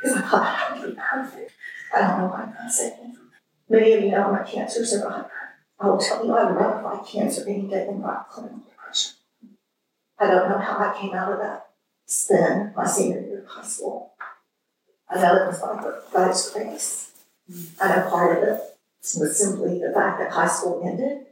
because 0.00 0.16
I 0.16 0.20
thought 0.20 0.42
I 0.42 0.54
had 0.54 0.80
to 0.80 0.88
be 0.88 0.94
perfect. 0.94 1.52
I 1.94 2.00
don't 2.00 2.18
know 2.18 2.26
why 2.26 2.52
God 2.56 2.70
saved 2.70 3.02
me 3.02 3.14
from 3.14 3.30
that. 3.30 3.74
Many 3.74 3.92
of 3.94 4.04
you 4.04 4.10
know 4.10 4.34
a 4.34 4.44
cancer 4.44 4.84
survivor. 4.84 5.30
I 5.80 5.88
will 5.88 5.98
tell 5.98 6.24
you 6.24 6.36
I 6.36 6.82
fight 6.82 7.06
cancer 7.06 7.44
any 7.48 7.62
day 7.62 7.86
than 7.86 8.02
fight 8.02 8.26
clinical 8.30 8.60
depression. 8.60 9.16
I 10.18 10.26
don't 10.30 10.48
know 10.48 10.58
how 10.58 10.78
I 10.78 10.98
came 10.98 11.14
out 11.14 11.32
of 11.32 11.38
that 11.38 11.70
spin 12.06 12.72
my 12.76 12.86
senior 12.86 13.20
year 13.20 13.42
of 13.42 13.46
high 13.46 13.66
school. 13.66 14.12
I 15.08 15.22
know 15.22 15.36
it 15.36 15.46
was 15.46 15.60
by 15.60 16.00
God's 16.12 16.50
grace. 16.50 17.12
I 17.80 17.88
know 17.88 18.10
part 18.10 18.38
of 18.38 18.44
it 18.44 18.60
was 19.16 19.38
simply 19.38 19.78
the 19.78 19.92
fact 19.94 20.18
that 20.18 20.32
high 20.32 20.48
school 20.48 20.82
ended 20.84 21.26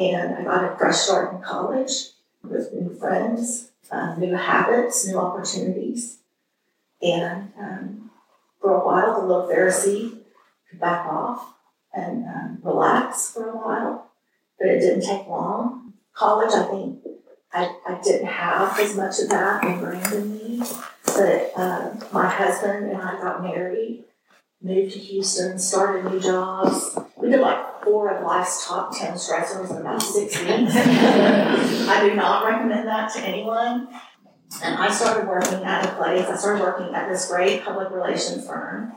And 0.00 0.34
I 0.34 0.44
got 0.44 0.72
a 0.72 0.76
fresh 0.76 0.96
start 0.96 1.34
in 1.34 1.40
college 1.42 2.10
with 2.42 2.72
new 2.72 2.94
friends, 2.94 3.70
uh, 3.90 4.14
new 4.16 4.34
habits, 4.34 5.06
new 5.06 5.18
opportunities. 5.18 6.18
And 7.02 7.52
um, 7.58 8.10
for 8.60 8.74
a 8.74 8.84
while, 8.84 9.20
the 9.20 9.26
little 9.26 9.48
Pharisee 9.48 10.18
could 10.68 10.80
back 10.80 11.06
off 11.06 11.54
and 11.92 12.24
um, 12.26 12.58
relax 12.62 13.32
for 13.32 13.48
a 13.50 13.56
while, 13.56 14.10
but 14.58 14.68
it 14.68 14.80
didn't 14.80 15.04
take 15.04 15.26
long. 15.26 15.94
College, 16.12 16.52
I 16.52 16.64
think 16.64 17.02
I, 17.52 17.74
I 17.86 18.00
didn't 18.02 18.26
have 18.26 18.78
as 18.78 18.96
much 18.96 19.20
of 19.20 19.28
that 19.30 19.64
ingrained 19.64 20.12
in 20.12 20.32
me, 20.32 20.62
but 21.06 21.52
uh, 21.56 21.94
my 22.12 22.28
husband 22.28 22.90
and 22.90 23.00
I 23.00 23.20
got 23.20 23.42
married, 23.42 24.04
moved 24.62 24.92
to 24.92 24.98
Houston, 24.98 25.58
started 25.58 26.10
new 26.10 26.20
jobs. 26.20 26.98
We 27.16 27.30
did 27.30 27.40
like 27.40 27.82
four 27.82 28.10
of 28.10 28.24
life's 28.24 28.66
top 28.66 28.96
10 28.96 29.14
stressors 29.14 29.70
in 29.70 29.78
about 29.78 30.02
six 30.02 30.38
weeks. 30.38 30.72
I 30.76 32.06
do 32.06 32.14
not 32.14 32.46
recommend 32.46 32.86
that 32.86 33.12
to 33.14 33.20
anyone. 33.20 33.88
And 34.62 34.76
I 34.76 34.90
started 34.90 35.28
working 35.28 35.64
at 35.64 35.84
a 35.84 35.94
place, 35.96 36.26
I 36.26 36.36
started 36.36 36.62
working 36.62 36.94
at 36.94 37.08
this 37.08 37.28
great 37.28 37.64
public 37.64 37.90
relations 37.90 38.46
firm. 38.46 38.92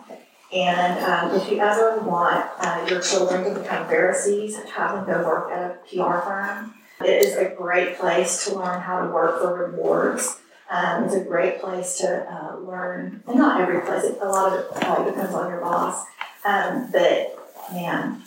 And 0.53 1.03
um, 1.05 1.39
if 1.39 1.49
you 1.49 1.59
ever 1.59 1.99
want 1.99 2.45
uh, 2.59 2.85
your 2.89 3.01
children 3.01 3.43
to 3.45 3.59
become 3.61 3.87
Pharisees, 3.87 4.57
have 4.63 4.95
them 4.95 5.05
go 5.05 5.25
work 5.25 5.51
at 5.51 5.71
a 5.71 5.73
PR 5.87 6.19
firm. 6.25 6.73
It 7.05 7.25
is 7.25 7.35
a 7.35 7.53
great 7.55 7.97
place 7.97 8.45
to 8.45 8.55
learn 8.55 8.81
how 8.81 9.05
to 9.05 9.11
work 9.11 9.41
for 9.41 9.71
rewards. 9.71 10.39
Um, 10.69 11.03
it's 11.03 11.15
a 11.15 11.23
great 11.23 11.59
place 11.59 11.97
to 11.97 12.07
uh, 12.31 12.57
learn, 12.59 13.23
and 13.27 13.37
not 13.37 13.59
every 13.59 13.81
place, 13.81 14.05
a 14.21 14.25
lot 14.25 14.53
of 14.53 14.59
it 14.59 14.71
probably 14.81 15.11
depends 15.11 15.35
on 15.35 15.49
your 15.49 15.59
boss. 15.59 16.05
Um, 16.45 16.89
but 16.91 17.37
man, 17.73 18.21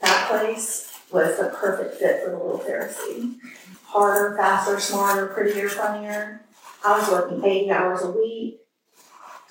that 0.00 0.28
place 0.28 0.92
was 1.12 1.38
the 1.38 1.54
perfect 1.56 1.96
fit 1.96 2.24
for 2.24 2.30
the 2.30 2.36
little 2.36 2.58
Pharisee. 2.58 3.36
Harder, 3.84 4.36
faster, 4.36 4.80
smarter, 4.80 5.28
prettier, 5.28 5.68
funnier. 5.68 6.42
I 6.84 6.98
was 6.98 7.08
working 7.08 7.44
80 7.44 7.70
hours 7.70 8.02
a 8.02 8.10
week, 8.10 8.58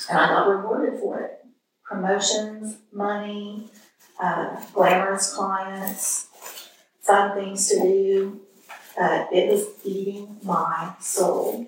and 0.09 0.17
I 0.17 0.27
got 0.27 0.47
rewarded 0.47 0.99
for 0.99 1.21
it. 1.21 1.39
Promotions, 1.83 2.77
money, 2.91 3.69
uh, 4.21 4.61
glamorous 4.73 5.33
clients, 5.33 6.27
fun 7.01 7.35
things 7.35 7.69
to 7.69 7.79
do. 7.79 8.41
Uh, 8.99 9.25
it 9.31 9.51
was 9.51 9.65
eating 9.83 10.37
my 10.43 10.93
soul. 10.99 11.67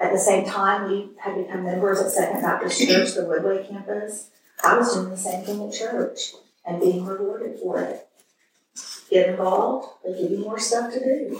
At 0.00 0.12
the 0.12 0.18
same 0.18 0.44
time, 0.44 0.90
we 0.90 1.10
had 1.20 1.36
become 1.36 1.62
members 1.64 2.00
at 2.00 2.10
Second 2.10 2.42
Baptist 2.42 2.80
Church, 2.80 3.14
the 3.14 3.20
Woodway 3.22 3.66
campus. 3.68 4.30
I 4.64 4.76
was 4.76 4.92
doing 4.94 5.10
the 5.10 5.16
same 5.16 5.44
thing 5.44 5.62
at 5.66 5.72
church 5.72 6.32
and 6.66 6.80
being 6.80 7.04
rewarded 7.04 7.58
for 7.60 7.80
it. 7.80 8.08
Get 9.10 9.28
involved, 9.28 9.88
they 10.04 10.20
give 10.20 10.30
you 10.32 10.38
more 10.38 10.58
stuff 10.58 10.92
to 10.92 10.98
do. 10.98 11.38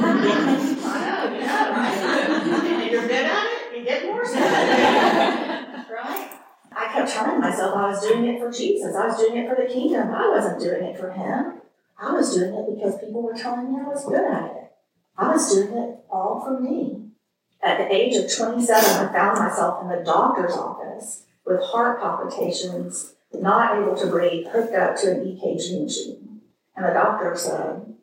I 0.00 1.30
know, 1.30 1.38
yeah, 1.38 1.70
right? 1.70 2.64
And 2.82 2.90
you're 2.90 3.02
good 3.02 3.24
at 3.26 3.44
it, 3.44 3.78
you 3.78 3.84
get 3.84 4.04
more 4.06 4.24
stuff. 4.24 4.40
right? 4.40 6.30
I 6.74 6.92
kept 6.92 7.10
telling 7.10 7.40
myself 7.40 7.76
I 7.76 7.88
was 7.90 8.00
doing 8.06 8.24
it 8.26 8.38
for 8.40 8.50
Jesus. 8.50 8.94
I 8.96 9.06
was 9.08 9.18
doing 9.18 9.36
it 9.36 9.48
for 9.48 9.60
the 9.60 9.68
kingdom. 9.70 10.10
I 10.14 10.28
wasn't 10.30 10.60
doing 10.60 10.84
it 10.84 10.98
for 10.98 11.10
him. 11.10 11.57
I 12.00 12.12
was 12.12 12.34
doing 12.34 12.54
it 12.54 12.76
because 12.76 13.00
people 13.00 13.22
were 13.22 13.34
telling 13.34 13.72
me 13.72 13.80
I 13.80 13.88
was 13.88 14.04
good 14.04 14.24
at 14.24 14.44
it. 14.44 14.72
I 15.16 15.32
was 15.32 15.52
doing 15.52 15.76
it 15.76 15.98
all 16.10 16.40
for 16.44 16.60
me. 16.60 17.08
At 17.60 17.78
the 17.78 17.92
age 17.92 18.14
of 18.14 18.32
27, 18.32 18.84
I 18.84 19.12
found 19.12 19.38
myself 19.38 19.82
in 19.82 19.88
the 19.88 20.04
doctor's 20.04 20.52
office 20.52 21.24
with 21.44 21.60
heart 21.60 22.00
palpitations, 22.00 23.14
not 23.34 23.82
able 23.82 23.96
to 23.96 24.06
breathe, 24.06 24.46
hooked 24.46 24.74
up 24.74 24.96
to 24.98 25.10
an 25.10 25.24
EKG 25.24 25.82
machine. 25.82 26.40
And 26.76 26.86
the 26.86 26.92
doctor 26.92 27.34
said, 27.36 27.94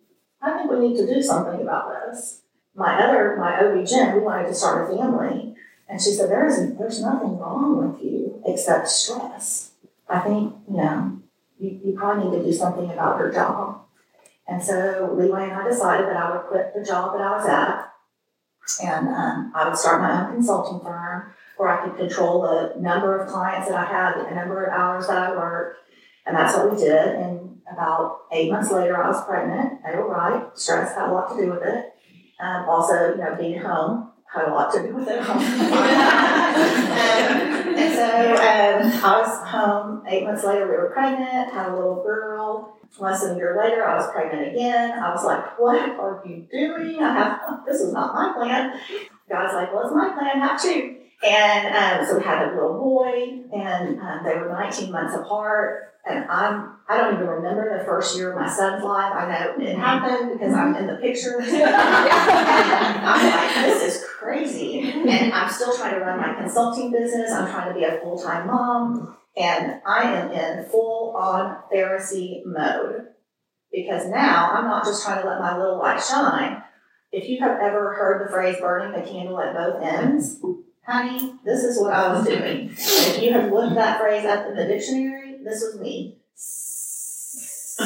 I 0.42 0.58
think 0.58 0.70
we 0.70 0.90
need 0.90 0.98
to 0.98 1.08
do 1.08 1.22
something 1.22 1.62
about 1.62 1.90
this. 1.90 2.42
My 2.76 3.02
other, 3.02 3.38
my 3.38 3.58
OB-GYN, 3.58 4.16
we 4.16 4.20
wanted 4.20 4.48
to 4.48 4.54
start 4.54 4.92
a 4.92 4.98
family. 4.98 5.56
And 5.88 6.02
she 6.02 6.12
said, 6.12 6.30
there 6.30 6.46
isn't, 6.46 6.78
there's 6.78 7.02
nothing 7.02 7.38
wrong 7.38 7.78
with 7.78 8.04
you 8.04 8.44
except 8.46 8.90
stress. 8.90 9.72
I 10.10 10.20
think, 10.20 10.54
you 10.70 10.78
know, 10.78 11.20
you, 11.58 11.80
you 11.86 11.94
probably 11.96 12.30
need 12.30 12.38
to 12.40 12.44
do 12.44 12.52
something 12.52 12.92
about 12.92 13.20
your 13.20 13.32
job. 13.32 13.85
And 14.48 14.64
so 14.64 15.16
Leeway 15.18 15.50
and 15.50 15.54
I 15.54 15.68
decided 15.68 16.08
that 16.08 16.18
I 16.18 16.32
would 16.32 16.48
quit 16.48 16.74
the 16.76 16.84
job 16.84 17.14
that 17.14 17.22
I 17.22 17.32
was 17.38 17.48
at 17.48 17.92
and 18.84 19.08
um, 19.08 19.52
I 19.56 19.68
would 19.68 19.78
start 19.78 20.02
my 20.02 20.26
own 20.26 20.34
consulting 20.34 20.80
firm 20.80 21.34
where 21.58 21.70
I 21.70 21.86
could 21.86 21.98
control 21.98 22.42
the 22.42 22.74
number 22.80 23.18
of 23.18 23.30
clients 23.30 23.70
that 23.70 23.78
I 23.78 23.86
had, 23.86 24.26
the 24.26 24.36
number 24.36 24.66
of 24.66 24.74
hours 24.74 25.08
that 25.08 25.18
I 25.18 25.36
worked. 25.36 25.80
And 26.26 26.36
that's 26.36 26.56
what 26.58 26.72
we 26.72 26.78
did. 26.78 27.16
And 27.16 27.62
about 27.72 28.22
eight 28.32 28.52
months 28.52 28.72
later, 28.72 29.02
I 29.02 29.08
was 29.08 29.24
pregnant. 29.26 29.82
They 29.86 29.96
were 29.96 30.10
right. 30.10 30.46
Stress 30.58 30.96
had 30.96 31.10
a 31.10 31.14
lot 31.14 31.30
to 31.30 31.42
do 31.42 31.52
with 31.52 31.62
it. 31.64 31.94
Um, 32.40 32.68
also, 32.68 33.12
you 33.12 33.18
know, 33.18 33.36
being 33.40 33.62
home 33.62 34.12
had 34.34 34.50
a 34.50 34.54
lot 34.54 34.74
to 34.74 34.82
do 34.82 34.96
with 34.96 35.08
it. 35.08 35.20
um, 35.30 35.38
and 37.78 37.94
so 37.94 38.06
um, 38.34 39.04
I 39.04 39.22
was 39.22 39.48
home. 39.48 40.04
Eight 40.08 40.24
months 40.26 40.44
later, 40.44 40.66
we 40.66 40.76
were 40.76 40.90
pregnant, 40.90 41.54
had 41.54 41.70
a 41.70 41.76
little 41.76 42.04
girl. 42.04 42.75
Less 43.00 43.24
than 43.24 43.36
a 43.36 43.38
year 43.38 43.58
later, 43.62 43.86
I 43.86 43.96
was 43.96 44.12
pregnant 44.12 44.54
again. 44.54 44.92
I 44.92 45.12
was 45.12 45.26
like, 45.26 45.60
what 45.60 45.76
are 45.78 46.24
you 46.26 46.48
doing? 46.52 47.02
I 47.02 47.14
have, 47.14 47.66
this 47.66 47.82
is 47.82 47.94
not 47.94 48.14
my 48.14 48.34
plan. 48.34 48.80
God's 49.30 49.54
like, 49.54 49.74
well, 49.74 49.84
it's 49.84 49.94
my 49.96 50.10
plan, 50.14 50.40
have 50.40 50.62
two. 50.62 50.98
And 51.24 51.76
um, 51.76 52.06
so 52.06 52.18
we 52.18 52.24
had 52.24 52.50
a 52.50 52.54
little 52.54 52.80
boy, 52.80 53.44
and 53.54 54.00
um, 54.00 54.24
they 54.24 54.36
were 54.36 54.50
19 54.50 54.92
months 54.92 55.16
apart. 55.16 55.94
And 56.08 56.26
I'm, 56.26 56.74
I 56.88 56.98
don't 56.98 57.16
even 57.16 57.28
remember 57.28 57.78
the 57.80 57.84
first 57.84 58.16
year 58.16 58.32
of 58.32 58.36
my 58.40 58.48
son's 58.48 58.84
life. 58.84 59.12
I 59.14 59.28
know 59.28 59.56
it 59.66 59.76
happened 59.76 60.34
because 60.34 60.54
I'm 60.54 60.76
in 60.76 60.86
the 60.86 60.98
picture. 60.98 61.42
I'm 61.42 63.32
like, 63.32 63.56
this 63.66 63.96
is 63.96 64.04
crazy. 64.06 64.82
And 64.92 65.34
I'm 65.34 65.50
still 65.50 65.76
trying 65.76 65.96
to 65.96 66.02
run 66.02 66.20
my 66.20 66.36
consulting 66.36 66.92
business. 66.92 67.32
I'm 67.32 67.50
trying 67.50 67.74
to 67.74 67.80
be 67.80 67.86
a 67.86 68.00
full 68.02 68.22
time 68.22 68.46
mom. 68.46 69.18
And 69.38 69.82
I 69.86 70.04
am 70.14 70.32
in 70.32 70.66
full 70.66 71.16
on 71.18 71.58
Pharisee 71.74 72.46
mode 72.46 73.08
because 73.72 74.08
now 74.08 74.52
I'm 74.52 74.66
not 74.66 74.86
just 74.86 75.04
trying 75.04 75.22
to 75.22 75.28
let 75.28 75.42
my 75.42 75.58
little 75.58 75.78
light 75.78 76.02
shine. 76.02 76.64
If 77.12 77.28
you 77.28 77.40
have 77.40 77.60
ever 77.60 77.94
heard 77.94 78.26
the 78.26 78.32
phrase 78.32 78.58
burning 78.60 78.94
the 78.94 79.08
candle 79.08 79.40
at 79.40 79.54
both 79.54 79.84
ends, 79.84 80.40
honey, 80.86 81.34
this 81.44 81.64
is 81.64 81.80
what 81.80 81.94
I 81.94 82.14
was 82.14 82.26
doing. 82.26 82.70
If 82.72 83.22
you 83.22 83.34
have 83.34 83.52
looked 83.52 83.76
that 83.76 84.00
phrase 84.00 84.26
up 84.26 84.48
in 84.48 84.56
the 84.56 84.66
dictionary, 84.66 85.38
this 85.44 85.62
was 85.62 85.80
me. 85.80 86.18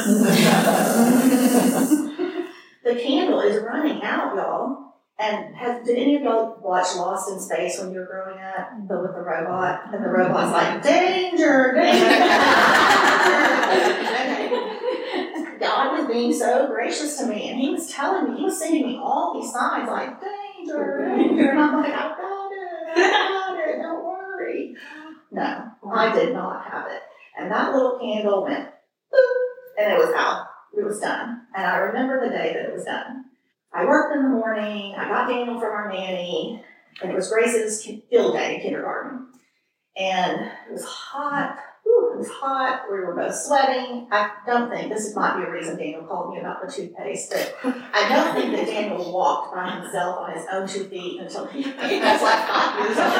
the 2.84 3.01
candle 3.01 3.39
is 3.41 3.63
running 3.63 4.03
out, 4.03 4.36
y'all. 4.36 4.88
And 5.19 5.53
has, 5.53 5.85
did 5.85 5.97
any 5.97 6.15
of 6.15 6.21
y'all 6.21 6.57
watch 6.61 6.95
Lost 6.95 7.29
in 7.29 7.38
Space 7.41 7.77
when 7.77 7.91
you 7.91 7.99
were 7.99 8.05
growing 8.05 8.39
up? 8.39 8.69
But 8.88 9.01
with 9.01 9.11
the 9.13 9.19
robot, 9.21 9.93
and 9.93 10.01
the 10.01 10.07
robot's 10.07 10.53
like, 10.53 10.81
danger, 10.81 11.73
danger. 11.75 12.09
God 15.59 15.99
was 15.99 16.07
being 16.07 16.31
so 16.33 16.67
gracious 16.67 17.17
to 17.17 17.25
me, 17.27 17.49
and 17.49 17.59
He 17.59 17.69
was 17.69 17.91
telling 17.91 18.31
me, 18.31 18.38
He 18.39 18.45
was 18.45 18.57
sending 18.57 18.88
me 18.88 18.97
all 18.97 19.33
these 19.41 19.51
signs 19.51 19.89
like, 19.89 20.21
danger, 20.21 21.05
danger. 21.17 21.49
And 21.49 21.59
I'm 21.59 21.75
like, 21.83 21.91
I 21.93 22.15
got 22.15 22.51
it, 22.53 22.95
I 22.95 23.27
got 23.27 23.57
it, 23.59 23.81
don't 23.81 24.05
worry. 24.05 24.73
No, 25.31 25.69
I 25.91 26.13
did 26.13 26.31
not 26.33 26.63
have 26.65 26.88
it. 26.89 27.01
And 27.38 27.51
that 27.51 27.73
little 27.73 27.99
candle 27.99 28.43
went, 28.43 28.69
boop, 29.13 29.47
and 29.77 29.91
it 29.91 29.97
was 29.97 30.13
out. 30.15 30.45
It 30.77 30.85
was 30.85 31.01
done. 31.01 31.41
And 31.53 31.65
I 31.65 31.75
remember 31.77 32.21
the 32.23 32.29
day 32.29 32.53
that 32.53 32.65
it 32.69 32.73
was 32.73 32.85
done. 32.85 33.25
I 33.73 33.85
worked 33.85 34.15
in 34.15 34.23
the 34.23 34.29
morning. 34.29 34.95
I 34.97 35.07
got 35.07 35.27
Daniel 35.29 35.59
from 35.59 35.71
our 35.71 35.91
nanny, 35.91 36.63
and 37.01 37.11
it 37.11 37.15
was 37.15 37.29
Grace's 37.29 37.85
field 37.85 38.33
day 38.33 38.55
in 38.55 38.61
kindergarten. 38.61 39.27
And 39.95 40.51
it 40.67 40.73
was 40.73 40.85
hot. 40.85 41.57
Whew, 41.83 42.13
it 42.13 42.17
was 42.19 42.29
hot. 42.29 42.83
We 42.91 42.99
were 42.99 43.13
both 43.13 43.35
sweating. 43.35 44.07
I 44.11 44.31
don't 44.45 44.71
think 44.71 44.91
this 44.91 45.15
might 45.15 45.38
be 45.38 45.43
a 45.43 45.51
reason 45.51 45.77
Daniel 45.77 46.03
called 46.03 46.33
me 46.33 46.39
about 46.39 46.65
the 46.65 46.71
toothpaste, 46.71 47.31
but 47.31 47.55
I 47.63 48.09
don't 48.09 48.33
think 48.33 48.55
that 48.55 48.65
Daniel 48.65 49.13
walked 49.13 49.53
by 49.53 49.69
himself 49.69 50.17
on 50.19 50.33
his 50.33 50.45
own 50.51 50.67
two 50.67 50.85
feet 50.85 51.21
until 51.21 51.45
he, 51.47 51.59
was 51.65 51.75
like 51.75 52.47
five 52.47 52.85
years 52.85 52.97
old. 52.97 53.13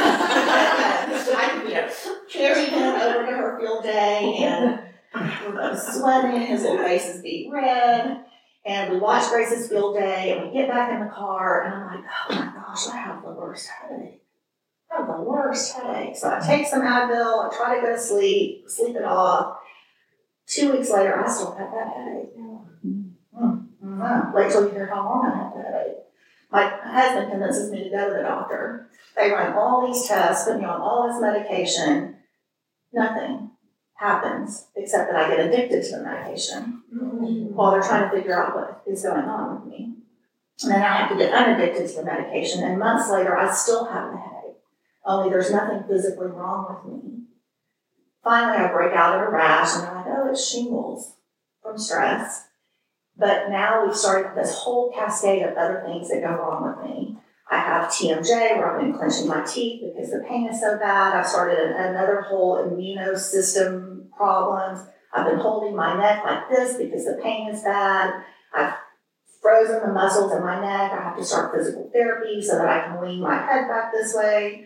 I, 1.38 1.64
you 1.68 1.74
know, 1.74 1.90
carried 2.30 2.70
him 2.70 2.96
over 2.96 3.26
to 3.26 3.32
her 3.34 3.60
field 3.60 3.84
day, 3.84 4.36
and 4.40 4.80
we 5.14 5.48
were 5.48 5.54
both 5.54 5.94
sweating. 5.94 6.42
His 6.42 6.64
little 6.64 6.80
faces 6.80 7.22
beet 7.22 7.52
red. 7.52 8.26
And 8.70 8.94
we 8.94 9.00
watch 9.00 9.32
Grace's 9.32 9.68
field 9.68 9.96
day, 9.96 10.32
and 10.32 10.46
we 10.46 10.54
get 10.54 10.70
back 10.70 10.94
in 10.94 11.00
the 11.04 11.12
car, 11.12 11.64
and 11.64 11.74
I'm 11.74 11.88
like, 11.88 12.06
oh 12.30 12.36
my 12.36 12.54
gosh, 12.54 12.88
I 12.88 12.98
have 12.98 13.24
the 13.24 13.32
worst 13.32 13.68
headache. 13.68 14.22
I 14.92 14.98
have 14.98 15.08
the 15.08 15.24
worst 15.24 15.74
headache. 15.74 16.16
So 16.16 16.30
I 16.32 16.40
take 16.40 16.68
some 16.68 16.84
Advil, 16.84 17.48
I 17.52 17.58
try 17.58 17.76
to 17.78 17.82
go 17.82 17.96
to 17.96 18.00
sleep, 18.00 18.66
sleep 18.68 18.96
it 18.96 19.04
off. 19.04 19.58
Two 20.46 20.72
weeks 20.74 20.92
later, 20.92 21.20
I 21.20 21.28
still 21.28 21.56
have 21.56 21.72
that 21.72 21.88
headache. 21.98 22.38
Mm-hmm. 22.38 24.36
Wait 24.36 24.52
till 24.52 24.66
you 24.66 24.70
hear 24.70 24.86
how 24.86 25.04
long 25.04 25.26
I 25.26 25.36
have 25.36 25.54
the 25.56 25.64
headache. 25.64 25.98
My 26.52 26.70
husband 26.70 27.32
convinces 27.32 27.72
me 27.72 27.86
to 27.86 27.90
go 27.90 28.08
to 28.08 28.14
the 28.18 28.22
doctor. 28.22 28.92
They 29.16 29.32
run 29.32 29.54
all 29.54 29.88
these 29.88 30.08
tests, 30.08 30.46
put 30.48 30.60
me 30.60 30.66
on 30.66 30.80
all 30.80 31.08
this 31.08 31.20
medication. 31.20 32.18
Nothing. 32.94 33.49
Happens, 34.00 34.68
except 34.76 35.12
that 35.12 35.20
I 35.20 35.30
get 35.30 35.46
addicted 35.46 35.84
to 35.84 35.98
the 35.98 36.04
medication 36.04 36.84
while 37.54 37.72
they're 37.72 37.82
trying 37.82 38.10
to 38.10 38.16
figure 38.16 38.42
out 38.42 38.56
what 38.56 38.82
is 38.88 39.04
going 39.04 39.26
on 39.26 39.56
with 39.56 39.72
me. 39.72 39.96
And 40.64 40.72
then 40.72 40.82
I 40.82 40.96
have 40.96 41.10
to 41.10 41.18
get 41.18 41.34
unaddicted 41.34 41.90
to 41.90 41.96
the 41.98 42.06
medication, 42.06 42.64
and 42.64 42.80
months 42.80 43.10
later, 43.10 43.38
I 43.38 43.54
still 43.54 43.86
have 43.86 44.12
the 44.12 44.18
headache, 44.18 44.58
only 45.06 45.30
there's 45.30 45.52
nothing 45.52 45.84
physically 45.88 46.28
wrong 46.28 46.66
with 46.70 46.94
me. 46.94 47.24
Finally, 48.24 48.58
I 48.58 48.72
break 48.72 48.94
out 48.94 49.18
in 49.18 49.28
a 49.28 49.30
rash, 49.30 49.76
and 49.76 49.84
they're 49.84 49.96
like, 49.96 50.06
oh, 50.08 50.30
it's 50.32 50.50
shingles 50.50 51.16
from 51.62 51.78
stress. 51.78 52.48
But 53.18 53.50
now 53.50 53.86
we've 53.86 53.96
started 53.96 54.36
this 54.36 54.54
whole 54.56 54.92
cascade 54.92 55.44
of 55.44 55.58
other 55.58 55.82
things 55.86 56.10
that 56.10 56.22
go 56.22 56.30
wrong 56.30 56.64
with 56.70 56.90
me. 56.90 57.18
I 57.52 57.58
have 57.58 57.90
TMJ 57.90 58.58
where 58.58 58.72
I've 58.72 58.82
been 58.82 58.94
clenching 58.94 59.28
my 59.28 59.44
teeth 59.44 59.82
because 59.82 60.12
the 60.12 60.24
pain 60.28 60.48
is 60.48 60.60
so 60.60 60.78
bad. 60.78 61.16
I've 61.16 61.28
started 61.28 61.58
an, 61.60 61.74
another 61.74 62.22
whole 62.22 62.58
immunosystem 62.58 64.12
problems. 64.16 64.88
I've 65.14 65.26
been 65.26 65.40
holding 65.40 65.76
my 65.76 65.98
neck 65.98 66.24
like 66.24 66.50
this 66.50 66.78
because 66.78 67.06
the 67.06 67.20
pain 67.24 67.50
is 67.50 67.64
bad. 67.64 68.24
I've 68.54 68.74
frozen 69.42 69.82
the 69.82 69.94
muscles 69.94 70.32
in 70.32 70.42
my 70.42 70.60
neck. 70.60 70.92
I 70.92 71.04
have 71.04 71.18
to 71.18 71.24
start 71.24 71.56
physical 71.56 71.90
therapy 71.94 72.42
so 72.42 72.58
that 72.58 72.68
I 72.68 72.86
can 72.86 73.02
lean 73.02 73.22
my 73.22 73.36
head 73.36 73.68
back 73.68 73.92
this 73.92 74.14
way. 74.14 74.66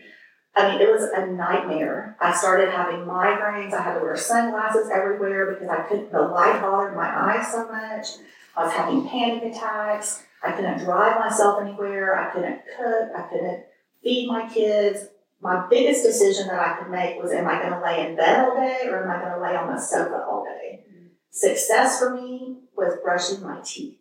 I 0.55 0.71
mean, 0.71 0.81
it 0.81 0.91
was 0.91 1.03
a 1.03 1.25
nightmare. 1.27 2.15
I 2.21 2.33
started 2.33 2.69
having 2.69 3.05
migraines. 3.05 3.73
I 3.73 3.81
had 3.81 3.95
to 3.95 4.01
wear 4.01 4.15
sunglasses 4.15 4.89
everywhere 4.93 5.53
because 5.53 5.69
I 5.69 5.81
couldn't, 5.87 6.11
the 6.11 6.21
light 6.21 6.61
bothered 6.61 6.95
my 6.95 7.07
eyes 7.07 7.51
so 7.51 7.67
much. 7.67 8.07
I 8.55 8.65
was 8.65 8.73
having 8.73 9.07
panic 9.07 9.43
attacks. 9.51 10.23
I 10.43 10.51
couldn't 10.51 10.79
drive 10.79 11.19
myself 11.19 11.61
anywhere. 11.61 12.19
I 12.19 12.33
couldn't 12.33 12.61
cook. 12.77 13.09
I 13.15 13.21
couldn't 13.29 13.63
feed 14.03 14.27
my 14.27 14.49
kids. 14.49 15.07
My 15.41 15.67
biggest 15.69 16.03
decision 16.03 16.47
that 16.47 16.59
I 16.59 16.79
could 16.79 16.91
make 16.91 17.21
was 17.21 17.31
am 17.31 17.47
I 17.47 17.59
going 17.61 17.73
to 17.73 17.81
lay 17.81 18.07
in 18.07 18.15
bed 18.15 18.39
all 18.39 18.55
day 18.55 18.87
or 18.87 19.03
am 19.03 19.11
I 19.11 19.21
going 19.21 19.33
to 19.33 19.41
lay 19.41 19.55
on 19.55 19.73
the 19.73 19.79
sofa 19.79 20.25
all 20.29 20.45
day? 20.45 20.83
Success 21.31 21.99
for 21.99 22.13
me 22.13 22.59
was 22.75 22.97
brushing 23.03 23.41
my 23.41 23.59
teeth. 23.63 23.97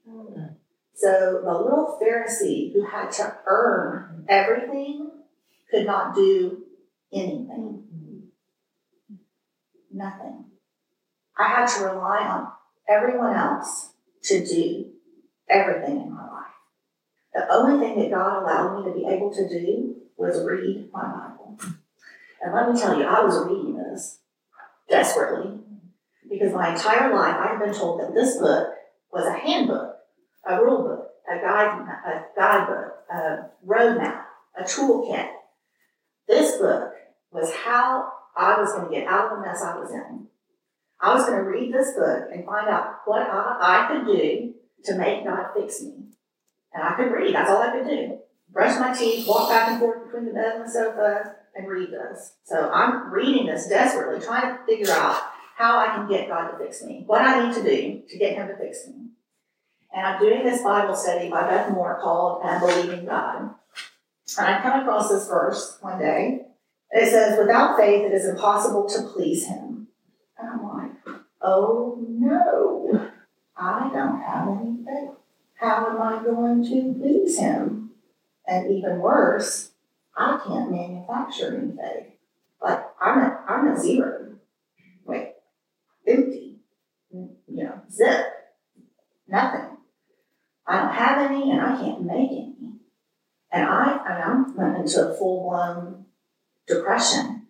So 0.95 1.41
the 1.43 1.53
little 1.53 1.99
Pharisee 2.01 2.73
who 2.73 2.85
had 2.85 3.11
to 3.13 3.35
earn 3.47 4.25
everything 4.29 5.11
could 5.71 5.87
not 5.87 6.15
do 6.15 6.65
anything. 7.13 7.85
Nothing. 9.93 10.45
I 11.37 11.49
had 11.49 11.67
to 11.67 11.85
rely 11.85 12.19
on 12.19 12.49
everyone 12.89 13.35
else 13.35 13.93
to 14.25 14.47
do 14.47 14.91
everything 15.49 16.03
in 16.03 16.15
my 16.15 16.23
life. 16.23 16.32
The 17.35 17.47
only 17.51 17.87
thing 17.87 17.99
that 17.99 18.11
God 18.11 18.43
allowed 18.43 18.79
me 18.79 18.93
to 18.93 18.99
be 18.99 19.07
able 19.07 19.33
to 19.33 19.49
do 19.49 19.97
was 20.17 20.45
read 20.45 20.91
my 20.93 21.03
Bible. 21.03 21.59
And 22.43 22.53
let 22.53 22.71
me 22.71 22.79
tell 22.79 22.99
you, 22.99 23.05
I 23.05 23.25
was 23.25 23.47
reading 23.47 23.77
this 23.77 24.19
desperately 24.89 25.59
because 26.29 26.53
my 26.53 26.75
entire 26.75 27.15
life 27.15 27.37
I 27.37 27.49
had 27.49 27.59
been 27.59 27.75
told 27.75 28.01
that 28.01 28.15
this 28.15 28.37
book 28.39 28.75
was 29.13 29.27
a 29.27 29.33
handbook, 29.33 29.97
a 30.47 30.63
rule 30.63 30.83
book, 30.83 31.11
a 31.31 31.41
guide, 31.41 31.87
a 32.07 32.25
guidebook, 32.37 32.95
a 33.11 33.51
roadmap, 33.67 34.25
a 34.59 34.63
toolkit. 34.65 35.31
This 36.29 36.59
book 36.59 36.93
was 37.31 37.55
how 37.55 38.13
I 38.37 38.61
was 38.61 38.73
going 38.73 38.89
to 38.89 38.95
get 38.95 39.07
out 39.07 39.33
of 39.33 39.39
the 39.39 39.47
mess 39.47 39.63
I 39.63 39.79
was 39.79 39.93
in. 39.93 40.27
I 41.01 41.15
was 41.15 41.27
going 41.27 41.39
to 41.39 41.51
read 41.51 41.73
this 41.73 41.95
book 41.95 42.29
and 42.33 42.45
find 42.45 42.69
out 42.69 43.01
what 43.05 43.23
I, 43.23 43.57
I 43.61 43.89
could 43.89 44.07
do 44.07 44.55
to 44.85 44.99
make 44.99 45.25
God 45.25 45.49
fix 45.55 45.83
me. 45.83 46.05
And 46.75 46.83
I 46.83 46.95
could 46.95 47.13
read, 47.13 47.35
that's 47.35 47.51
all 47.51 47.63
I 47.63 47.71
could 47.71 47.89
do. 47.89 48.19
Brush 48.51 48.79
my 48.79 48.95
teeth, 48.95 49.27
walk 49.27 49.49
back 49.49 49.69
and 49.71 49.81
forth 49.81 50.05
between 50.05 50.27
the 50.27 50.33
bed 50.33 50.57
and 50.57 50.65
the 50.67 50.71
sofa, 50.71 51.37
and 51.55 51.69
read 51.69 51.91
this. 51.91 52.35
So 52.45 52.71
I'm 52.71 53.13
reading 53.13 53.47
this 53.47 53.69
desperately, 53.69 54.25
trying 54.25 54.57
to 54.57 54.65
figure 54.65 54.93
out 54.93 55.21
how 55.57 55.79
I 55.79 55.95
can 55.95 56.09
get 56.09 56.29
God 56.29 56.51
to 56.51 56.59
fix 56.59 56.83
me, 56.83 57.05
what 57.07 57.23
I 57.23 57.47
need 57.47 57.55
to 57.55 57.63
do 57.63 58.03
to 58.09 58.19
get 58.19 58.35
Him 58.35 58.49
to 58.49 58.57
fix 58.57 58.87
me. 58.89 59.09
And 59.95 60.07
I'm 60.07 60.21
doing 60.21 60.45
this 60.45 60.63
Bible 60.63 60.95
study 60.95 61.29
by 61.29 61.49
Beth 61.49 61.71
Moore 61.71 61.99
called 62.01 62.41
uh, 62.45 62.59
Believing 62.61 63.05
God. 63.05 63.55
And 64.39 64.47
I 64.47 64.63
come 64.63 64.81
across 64.81 65.11
this 65.11 65.29
verse 65.29 65.79
one 65.81 65.99
day. 65.99 66.47
It 66.91 67.11
says, 67.11 67.39
Without 67.39 67.77
faith, 67.77 68.03
it 68.03 68.13
is 68.13 68.27
impossible 68.27 68.89
to 68.89 69.03
please 69.15 69.47
Him. 69.47 69.89
And 70.39 70.49
I'm 70.49 70.63
like, 70.63 71.17
Oh 71.43 71.99
no, 72.09 73.11
I 73.57 73.91
don't 73.93 74.21
have 74.21 74.49
any 74.49 74.77
faith. 74.85 75.17
How 75.63 75.87
am 75.91 76.03
I 76.03 76.21
going 76.25 76.65
to 76.65 76.99
please 77.01 77.39
Him? 77.39 77.93
And 78.49 78.69
even 78.69 78.99
worse, 78.99 79.71
I 80.17 80.41
can't 80.45 80.73
manufacture 80.73 81.57
any 81.57 81.77
faith. 81.77 82.15
Like, 82.61 82.85
I'm 83.01 83.19
a, 83.19 83.45
I'm 83.49 83.69
a 83.69 83.79
zero. 83.81 84.35
Wait, 85.05 85.35
empty. 86.07 86.57
You 87.13 87.37
know, 87.47 87.81
zip. 87.91 88.27
Nothing. 89.29 89.77
I 90.67 90.79
don't 90.81 90.95
have 90.95 91.31
any 91.31 91.53
and 91.53 91.61
I 91.61 91.81
can't 91.81 92.03
make 92.03 92.31
any. 92.31 92.57
And 93.53 93.65
I, 93.65 94.01
and 94.09 94.23
I 94.23 94.51
went 94.57 94.79
into 94.79 95.11
a 95.11 95.15
full 95.15 95.49
blown 95.49 96.07
depression, 96.67 97.47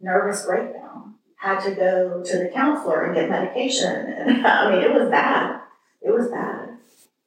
nervous 0.00 0.46
breakdown. 0.46 1.16
Had 1.36 1.60
to 1.64 1.74
go 1.74 2.22
to 2.24 2.38
the 2.38 2.50
counselor 2.54 3.04
and 3.04 3.14
get 3.14 3.28
medication. 3.28 4.14
I 4.46 4.70
mean, 4.70 4.82
it 4.82 4.94
was 4.94 5.10
bad. 5.10 5.60
It 6.00 6.10
was 6.10 6.28
bad. 6.28 6.53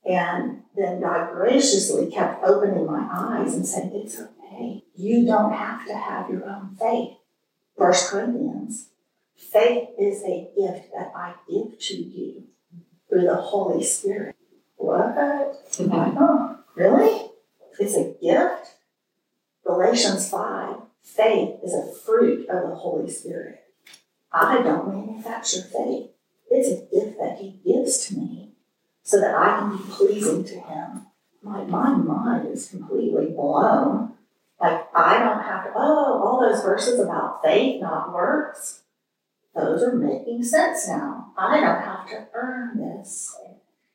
And 0.08 0.62
then 0.76 1.02
God 1.02 1.34
graciously 1.34 2.10
kept 2.10 2.44
opening 2.44 2.86
my 2.86 3.08
eyes 3.12 3.54
and 3.54 3.68
saying, 3.68 3.92
It's 3.94 4.18
okay. 4.20 4.84
You 4.96 5.26
don't 5.26 5.52
have 5.52 5.86
to 5.88 5.96
have 5.96 6.30
your 6.30 6.50
own 6.50 6.78
faith. 6.80 7.18
First 7.78 8.10
Corinthians. 8.10 8.90
Faith 9.36 9.90
is 10.00 10.24
a 10.24 10.50
gift 10.58 10.92
that 10.94 11.12
I 11.16 11.34
give 11.50 11.78
to 11.80 11.96
you 11.96 12.44
through 13.10 13.26
the 13.26 13.36
Holy 13.36 13.84
Spirit. 13.84 14.36
What? 14.78 15.16
Like, 15.18 16.14
oh, 16.18 16.60
really? 16.76 17.30
It's 17.80 17.96
a 17.96 18.16
gift? 18.22 18.76
Galatians 19.66 20.30
5 20.30 20.78
faith 21.04 21.60
is 21.64 21.74
a 21.74 21.94
fruit 22.06 22.48
of 22.50 22.70
the 22.70 22.76
Holy 22.76 23.10
Spirit. 23.10 23.62
I 24.32 24.62
don't 24.62 24.88
manufacture 24.88 25.62
faith. 25.62 26.10
It's 26.50 26.70
a 26.70 26.96
gift 26.96 27.18
that 27.20 27.38
He 27.40 27.60
gives 27.66 28.08
to 28.08 28.16
me 28.18 28.47
so 29.08 29.22
that 29.22 29.34
I 29.34 29.58
can 29.58 29.78
be 29.78 29.84
pleasing 29.90 30.44
to 30.44 30.60
Him. 30.60 31.08
My, 31.42 31.64
my 31.64 31.92
mind 31.96 32.50
is 32.52 32.68
completely 32.68 33.28
blown. 33.28 34.12
Like, 34.60 34.86
I 34.94 35.18
don't 35.20 35.42
have 35.44 35.64
to, 35.64 35.72
oh, 35.74 36.22
all 36.22 36.42
those 36.42 36.62
verses 36.62 37.00
about 37.00 37.42
faith, 37.42 37.82
not 37.82 38.14
works, 38.14 38.82
those 39.56 39.82
are 39.82 39.96
making 39.96 40.44
sense 40.44 40.90
now. 40.90 41.32
I 41.38 41.62
don't 41.62 41.82
have 41.82 42.10
to 42.10 42.28
earn 42.34 42.78
this. 42.78 43.34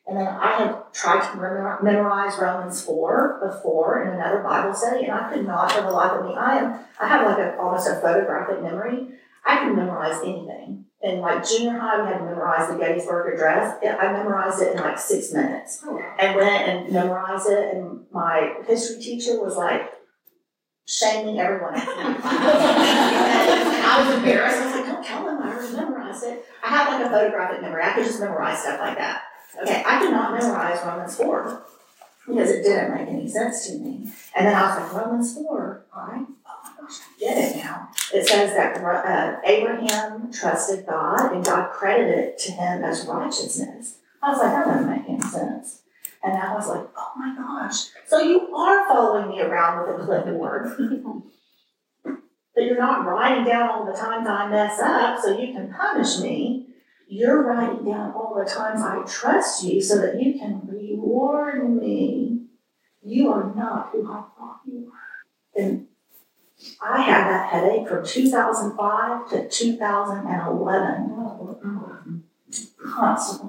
And 0.07 0.16
then 0.16 0.27
I 0.27 0.53
had 0.59 0.92
tried 0.94 1.31
to 1.31 1.37
memorize 1.85 2.38
Romans 2.40 2.83
4 2.83 3.51
before 3.51 4.03
in 4.03 4.14
another 4.14 4.42
Bible 4.42 4.72
study, 4.72 5.05
and 5.05 5.12
I 5.12 5.31
could 5.31 5.46
not 5.46 5.72
for 5.72 5.83
the 5.83 5.90
life 5.90 6.12
of 6.12 6.25
me. 6.25 6.35
I 6.35 6.57
am 6.57 6.81
I 6.98 7.07
have 7.07 7.27
like 7.27 7.38
a 7.38 7.59
almost 7.59 7.87
a 7.87 8.01
photographic 8.01 8.62
memory. 8.62 9.09
I 9.44 9.59
can 9.59 9.77
memorize 9.77 10.20
anything. 10.22 10.87
In 11.03 11.21
like 11.21 11.45
junior 11.47 11.79
high, 11.79 12.01
we 12.01 12.07
had 12.07 12.19
to 12.19 12.25
memorize 12.25 12.71
the 12.71 12.77
Gettysburg 12.79 13.35
Address. 13.35 13.79
I 13.83 14.12
memorized 14.12 14.62
it 14.62 14.77
in 14.77 14.81
like 14.81 14.99
six 14.99 15.33
minutes, 15.33 15.81
oh, 15.85 16.01
and 16.19 16.37
went 16.37 16.69
and 16.69 16.93
memorized 16.93 17.49
it. 17.49 17.75
And 17.75 18.07
my 18.12 18.55
history 18.67 19.03
teacher 19.03 19.43
was 19.43 19.57
like 19.57 19.91
shaming 20.87 21.41
everyone. 21.41 21.75
I 23.85 24.05
was 24.07 24.15
embarrassed. 24.17 24.59
I 24.59 24.67
was 24.67 24.75
like, 24.77 24.87
"Don't 24.87 25.05
tell 25.05 25.25
them 25.25 25.43
I 25.43 25.53
already 25.53 25.75
memorized 25.75 26.25
it." 26.25 26.45
I 26.62 26.69
have 26.69 26.93
like 26.93 27.05
a 27.07 27.11
photographic 27.11 27.62
memory. 27.62 27.83
I 27.83 27.95
could 27.95 28.05
just 28.05 28.21
memorize 28.21 28.61
stuff 28.61 28.79
like 28.79 28.97
that. 28.99 29.23
Okay, 29.61 29.83
I 29.85 29.99
could 29.99 30.12
not 30.12 30.33
memorize 30.33 30.81
Romans 30.85 31.17
4 31.17 31.62
because 32.27 32.51
it 32.51 32.62
didn't 32.62 32.95
make 32.95 33.09
any 33.09 33.29
sense 33.29 33.67
to 33.67 33.79
me. 33.79 34.11
And 34.35 34.47
then 34.47 34.55
I 34.55 34.69
was 34.69 34.93
like, 34.93 35.05
Romans 35.05 35.35
4, 35.35 35.87
all 35.95 36.07
right, 36.07 36.27
oh 36.47 36.61
my 36.65 36.71
gosh, 36.81 37.01
I 37.01 37.19
get 37.21 37.37
it 37.37 37.57
now. 37.57 37.88
It 38.14 38.27
says 38.27 38.55
that 38.55 38.77
uh, 38.83 39.40
Abraham 39.44 40.31
trusted 40.33 40.87
God 40.87 41.33
and 41.33 41.44
God 41.44 41.72
credited 41.72 42.18
it 42.18 42.38
to 42.40 42.53
him 42.53 42.85
as 42.85 43.07
righteousness. 43.07 43.98
I 44.22 44.31
was 44.31 44.38
like, 44.38 44.53
that 44.53 44.66
doesn't 44.66 44.90
make 44.90 45.09
any 45.09 45.20
sense. 45.20 45.83
And 46.22 46.35
I 46.35 46.55
was 46.55 46.68
like, 46.68 46.87
oh 46.96 47.12
my 47.16 47.35
gosh, 47.37 47.87
so 48.07 48.20
you 48.20 48.55
are 48.55 48.87
following 48.87 49.31
me 49.31 49.40
around 49.40 49.88
with 49.88 50.01
a 50.01 50.05
clipboard. 50.05 50.77
but 52.55 52.64
you're 52.64 52.79
not 52.79 53.07
writing 53.07 53.44
down 53.44 53.70
all 53.70 53.87
the 53.87 53.98
times 53.98 54.29
I 54.29 54.48
mess 54.48 54.79
up 54.79 55.18
so 55.20 55.38
you 55.38 55.53
can 55.53 55.72
punish 55.72 56.20
me. 56.20 56.68
You're 57.09 57.42
writing 57.42 57.85
down 57.85 58.12
all 58.12 58.35
the 58.38 58.48
times 58.48 58.83
I 58.83 59.03
trust 59.07 59.64
you 59.64 59.83
so 59.83 60.01
that 60.01 60.22
you 60.22 60.38
can 60.38 60.62
reward 60.66 61.68
me. 61.68 62.46
You 63.03 63.33
are 63.33 63.53
not 63.55 63.90
who 63.90 64.07
I 64.07 64.22
thought 64.38 64.61
you 64.66 64.85
were. 64.87 65.61
And 65.61 65.88
I 66.81 67.03
had 67.03 67.29
that 67.29 67.48
headache 67.51 67.88
from 67.88 68.05
2005 68.05 69.29
to 69.31 69.48
2011. 69.48 72.22
Constantly. 72.85 73.48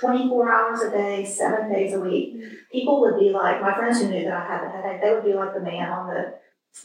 24 0.00 0.52
hours 0.52 0.80
a 0.82 0.90
day, 0.90 1.24
seven 1.24 1.70
days 1.72 1.94
a 1.94 2.00
week. 2.00 2.36
People 2.72 3.00
would 3.00 3.18
be 3.18 3.30
like, 3.30 3.62
my 3.62 3.72
friends 3.74 4.00
who 4.00 4.08
knew 4.10 4.24
that 4.24 4.32
I 4.32 4.44
had 4.46 4.64
the 4.64 4.70
headache, 4.70 5.00
they 5.00 5.12
would 5.14 5.24
be 5.24 5.32
like 5.34 5.54
the 5.54 5.60
man 5.60 5.88
on 5.88 6.08
the 6.08 6.34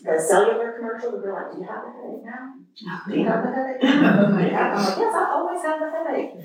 the 0.03 0.19
cellular 0.19 0.73
commercial 0.73 1.11
would 1.11 1.23
be 1.23 1.29
like, 1.29 1.51
Do 1.51 1.57
you 1.57 1.63
have 1.63 1.83
a 1.83 1.91
headache 1.91 2.23
now? 2.23 2.53
Do 3.07 3.15
you 3.17 3.25
have 3.25 3.43
a 3.43 3.51
headache 3.51 3.81
now? 3.83 4.27
Do 4.37 4.43
you 4.43 4.49
have-" 4.51 4.77
I'm 4.77 4.85
like, 4.85 4.97
Yes, 4.99 5.15
I 5.15 5.25
always 5.31 5.61
have 5.63 5.81
a 5.81 5.89
headache. 5.89 6.35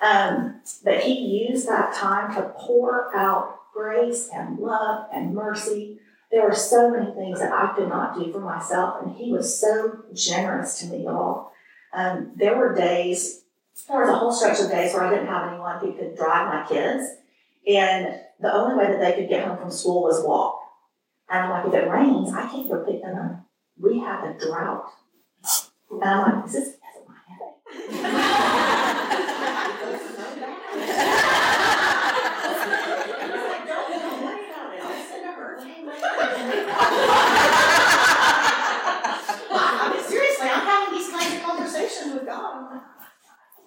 Um, 0.00 0.60
but 0.84 1.00
he 1.00 1.46
used 1.48 1.66
that 1.68 1.92
time 1.94 2.32
to 2.36 2.42
pour 2.56 3.12
out 3.14 3.58
grace 3.72 4.28
and 4.32 4.56
love 4.58 5.06
and 5.12 5.34
mercy. 5.34 5.98
There 6.32 6.48
were 6.48 6.54
so 6.54 6.90
many 6.90 7.12
things 7.12 7.38
that 7.40 7.52
I 7.52 7.74
could 7.76 7.90
not 7.90 8.18
do 8.18 8.32
for 8.32 8.40
myself, 8.40 9.02
and 9.02 9.14
he 9.14 9.30
was 9.30 9.60
so 9.60 9.98
generous 10.14 10.78
to 10.78 10.86
me, 10.86 11.04
y'all. 11.04 11.52
Um, 11.92 12.32
there 12.36 12.56
were 12.56 12.74
days, 12.74 13.42
there 13.86 14.00
was 14.00 14.08
a 14.08 14.14
whole 14.14 14.32
stretch 14.32 14.58
of 14.60 14.70
days 14.70 14.94
where 14.94 15.04
I 15.04 15.10
didn't 15.10 15.26
have 15.26 15.52
anyone 15.52 15.78
who 15.78 15.92
could 15.92 16.16
drive 16.16 16.48
my 16.48 16.64
kids, 16.66 17.04
and 17.68 18.18
the 18.40 18.50
only 18.50 18.76
way 18.76 18.86
that 18.90 18.98
they 18.98 19.12
could 19.12 19.28
get 19.28 19.46
home 19.46 19.58
from 19.58 19.70
school 19.70 20.04
was 20.04 20.24
walk. 20.24 20.58
And 21.28 21.44
I'm 21.44 21.50
like, 21.50 21.66
if 21.66 21.74
it 21.74 21.86
rains, 21.90 22.32
I 22.32 22.48
can't 22.48 22.70
go 22.70 22.82
pick 22.82 23.02
them 23.02 23.18
up. 23.18 23.44
We 23.78 23.98
have 23.98 24.24
a 24.24 24.32
drought. 24.38 24.90
And 25.90 26.02
I'm 26.02 26.36
like, 26.36 26.46
is 26.46 26.52
this 26.54 26.68
of 26.68 27.06
my 27.08 27.16
headache? 27.28 28.96
I 39.54 39.92
mean, 39.94 40.02
seriously, 40.04 40.48
I'm 40.48 40.64
having 40.66 40.98
these 40.98 41.10
kinds 41.10 41.34
of 41.34 41.42
conversations 41.42 42.14
with 42.14 42.24
God. 42.26 42.56
I'm 42.56 42.64
like, 42.64 42.82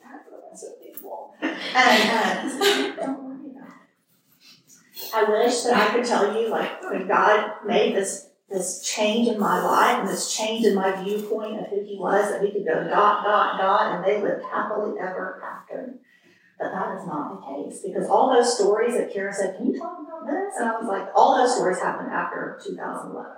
that's 0.04 0.26
what 0.30 0.44
I'm 0.50 0.58
so 0.58 0.68
thankful. 0.82 1.35
And. 1.76 2.96
I 5.14 5.24
wish 5.24 5.62
that 5.62 5.78
I 5.78 5.94
could 5.96 6.06
tell 6.06 6.40
you, 6.40 6.50
like, 6.50 6.82
when 6.84 7.08
God 7.08 7.66
made 7.66 7.96
this 7.96 8.30
this 8.50 8.84
change 8.84 9.28
in 9.28 9.40
my 9.40 9.64
life 9.64 10.00
and 10.00 10.08
this 10.08 10.36
change 10.36 10.66
in 10.66 10.76
my 10.76 11.04
viewpoint 11.04 11.60
of 11.60 11.68
who 11.68 11.84
He 11.84 11.98
was, 11.98 12.30
that 12.30 12.42
we 12.42 12.52
could 12.52 12.66
go 12.66 12.84
dot 12.84 13.24
dot 13.24 13.58
dot, 13.60 13.96
and 13.96 14.06
they 14.06 14.22
lived 14.22 14.44
happily 14.44 15.00
ever 15.00 15.42
after. 15.44 15.96
But 16.60 16.72
that 16.72 16.98
is 16.98 17.08
not 17.08 17.34
the 17.34 17.46
case 17.48 17.82
because 17.82 18.08
all 18.08 18.34
those 18.34 18.56
stories 18.56 18.96
that 18.96 19.12
Kara 19.12 19.34
said, 19.34 19.58
"Can 19.58 19.68
you 19.68 19.80
talk 19.80 20.00
about 20.00 20.26
this?" 20.28 20.56
And 20.58 20.70
I 20.70 20.80
was 20.80 20.88
like, 20.88 21.10
all 21.16 21.38
those 21.38 21.56
stories 21.56 21.80
happened 21.80 22.12
after 22.12 22.60
2011. 22.64 23.32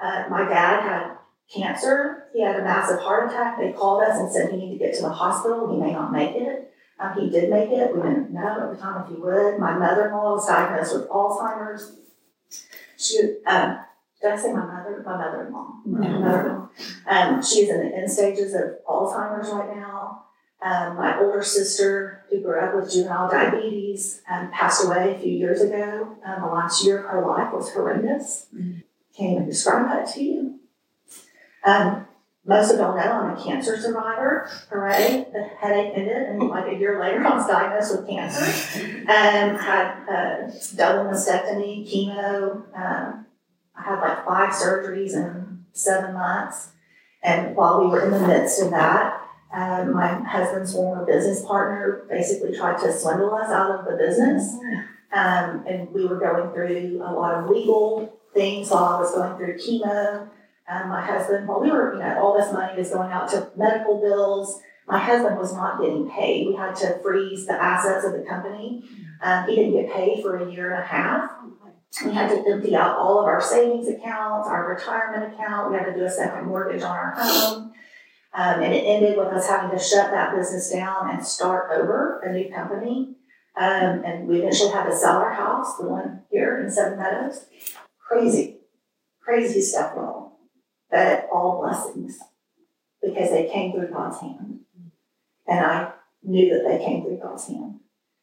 Uh, 0.00 0.24
my 0.30 0.48
dad 0.48 0.80
had 0.82 1.16
cancer. 1.52 2.28
He 2.32 2.42
had 2.42 2.56
a 2.56 2.62
massive 2.62 3.00
heart 3.00 3.30
attack. 3.30 3.58
They 3.58 3.72
called 3.72 4.02
us 4.02 4.18
and 4.18 4.30
said 4.32 4.50
he 4.50 4.56
needed 4.56 4.78
to 4.78 4.84
get 4.84 4.94
to 4.96 5.02
the 5.02 5.10
hospital. 5.10 5.70
He 5.70 5.80
may 5.80 5.92
not 5.92 6.12
make 6.12 6.36
it. 6.36 6.67
Um, 7.00 7.14
he 7.18 7.30
did 7.30 7.50
make 7.50 7.70
it. 7.70 7.94
We 7.94 8.02
didn't 8.02 8.32
know 8.32 8.62
at 8.62 8.70
the 8.70 8.76
time 8.76 9.02
if 9.02 9.08
he 9.08 9.14
would. 9.14 9.58
My 9.58 9.76
mother-in-law 9.76 10.34
was 10.34 10.48
diagnosed 10.48 10.94
with 10.94 11.08
Alzheimer's. 11.08 11.92
She, 12.96 13.18
um, 13.46 13.78
did 14.20 14.32
I 14.32 14.36
say 14.36 14.52
my 14.52 14.66
mother? 14.66 15.02
My 15.06 15.16
mother-in-law. 15.16 15.72
My 15.86 16.08
mother-in-law. 16.08 16.68
Um, 17.06 17.42
she 17.42 17.60
is 17.60 17.70
in 17.70 17.88
the 17.88 17.96
end 17.96 18.10
stages 18.10 18.54
of 18.54 18.84
Alzheimer's 18.88 19.48
right 19.50 19.76
now. 19.76 20.24
Um, 20.60 20.96
my 20.96 21.20
older 21.20 21.42
sister, 21.42 22.24
who 22.28 22.40
grew 22.40 22.58
up 22.58 22.74
with 22.74 22.92
juvenile 22.92 23.30
diabetes, 23.30 24.22
um, 24.28 24.50
passed 24.50 24.84
away 24.84 25.14
a 25.14 25.18
few 25.18 25.32
years 25.32 25.60
ago. 25.60 26.16
Um, 26.24 26.42
the 26.42 26.48
last 26.48 26.84
year 26.84 26.98
of 26.98 27.10
her 27.10 27.24
life 27.24 27.52
was 27.52 27.72
horrendous. 27.72 28.46
Can't 29.16 29.32
even 29.34 29.46
describe 29.46 29.86
that 29.86 30.12
to 30.14 30.22
you. 30.22 30.58
Um, 31.64 32.08
most 32.44 32.72
of 32.72 32.78
y'all 32.78 32.96
know 32.96 33.02
I'm 33.02 33.36
a 33.36 33.42
cancer 33.42 33.78
survivor. 33.78 34.48
Hooray! 34.70 35.26
The 35.32 35.42
headache 35.60 35.92
ended, 35.94 36.16
and 36.16 36.48
like 36.48 36.72
a 36.72 36.78
year 36.78 37.00
later, 37.00 37.26
I 37.26 37.36
was 37.36 37.46
diagnosed 37.46 37.96
with 37.96 38.08
cancer. 38.08 38.44
Um, 39.02 39.56
had 39.56 40.08
a 40.08 40.52
double 40.76 41.10
mastectomy, 41.10 41.86
chemo. 41.90 42.62
Um, 42.74 43.26
I 43.76 43.82
had 43.82 44.00
like 44.00 44.24
five 44.24 44.50
surgeries 44.50 45.12
in 45.12 45.64
seven 45.72 46.14
months. 46.14 46.70
And 47.22 47.56
while 47.56 47.80
we 47.80 47.88
were 47.88 48.04
in 48.04 48.10
the 48.10 48.26
midst 48.26 48.62
of 48.62 48.70
that, 48.70 49.20
um, 49.52 49.94
my 49.94 50.08
husband's 50.22 50.72
former 50.72 51.04
business 51.04 51.44
partner 51.44 52.06
basically 52.08 52.56
tried 52.56 52.78
to 52.80 52.92
swindle 52.92 53.34
us 53.34 53.50
out 53.50 53.70
of 53.70 53.86
the 53.86 53.96
business. 53.96 54.54
Um, 55.12 55.64
and 55.66 55.90
we 55.92 56.06
were 56.06 56.18
going 56.18 56.52
through 56.52 57.02
a 57.02 57.12
lot 57.12 57.34
of 57.34 57.50
legal 57.50 58.20
things 58.34 58.70
while 58.70 58.84
I 58.84 59.00
was 59.00 59.10
going 59.12 59.36
through 59.36 59.58
chemo. 59.58 60.28
Um, 60.70 60.88
my 60.90 61.04
husband, 61.04 61.48
while 61.48 61.60
we 61.60 61.70
were, 61.70 61.94
you 61.94 62.00
know, 62.00 62.18
all 62.20 62.38
this 62.38 62.52
money 62.52 62.76
was 62.76 62.90
going 62.90 63.10
out 63.10 63.28
to 63.30 63.50
medical 63.56 64.00
bills. 64.00 64.60
My 64.86 64.98
husband 64.98 65.38
was 65.38 65.52
not 65.52 65.80
getting 65.80 66.10
paid. 66.10 66.46
We 66.46 66.56
had 66.56 66.74
to 66.76 66.98
freeze 67.02 67.46
the 67.46 67.52
assets 67.52 68.06
of 68.06 68.12
the 68.12 68.24
company. 68.26 68.82
Um, 69.22 69.46
he 69.46 69.56
didn't 69.56 69.72
get 69.72 69.92
paid 69.92 70.22
for 70.22 70.36
a 70.36 70.50
year 70.50 70.72
and 70.72 70.82
a 70.82 70.86
half. 70.86 71.30
We 72.04 72.12
had 72.12 72.28
to 72.30 72.50
empty 72.50 72.76
out 72.76 72.96
all 72.96 73.18
of 73.18 73.26
our 73.26 73.40
savings 73.40 73.88
accounts, 73.88 74.48
our 74.48 74.68
retirement 74.68 75.34
account. 75.34 75.70
We 75.70 75.76
had 75.76 75.86
to 75.86 75.94
do 75.94 76.04
a 76.04 76.10
second 76.10 76.46
mortgage 76.46 76.82
on 76.82 76.90
our 76.90 77.14
home. 77.16 77.72
Um, 78.34 78.62
and 78.62 78.74
it 78.74 78.84
ended 78.84 79.16
with 79.16 79.28
us 79.28 79.48
having 79.48 79.76
to 79.76 79.82
shut 79.82 80.10
that 80.10 80.36
business 80.36 80.70
down 80.70 81.10
and 81.10 81.24
start 81.26 81.70
over 81.72 82.20
a 82.20 82.32
new 82.32 82.50
company. 82.50 83.16
Um, 83.56 84.04
and 84.04 84.28
we 84.28 84.38
eventually 84.38 84.70
had 84.70 84.84
to 84.84 84.96
sell 84.96 85.16
our 85.16 85.32
house, 85.32 85.76
the 85.76 85.88
one 85.88 86.22
here 86.30 86.62
in 86.62 86.70
Seven 86.70 86.98
Meadows. 86.98 87.46
Crazy, 88.06 88.58
crazy 89.20 89.60
stuff, 89.60 89.92
y'all. 89.96 90.27
But 90.90 91.28
all 91.32 91.60
blessings 91.60 92.18
because 93.02 93.30
they 93.30 93.48
came 93.48 93.72
through 93.72 93.88
God's 93.88 94.20
hand. 94.20 94.60
And 95.46 95.64
I 95.64 95.92
knew 96.22 96.50
that 96.50 96.68
they 96.68 96.84
came 96.84 97.02
through 97.02 97.20
God's 97.22 97.46
hand. 97.46 97.80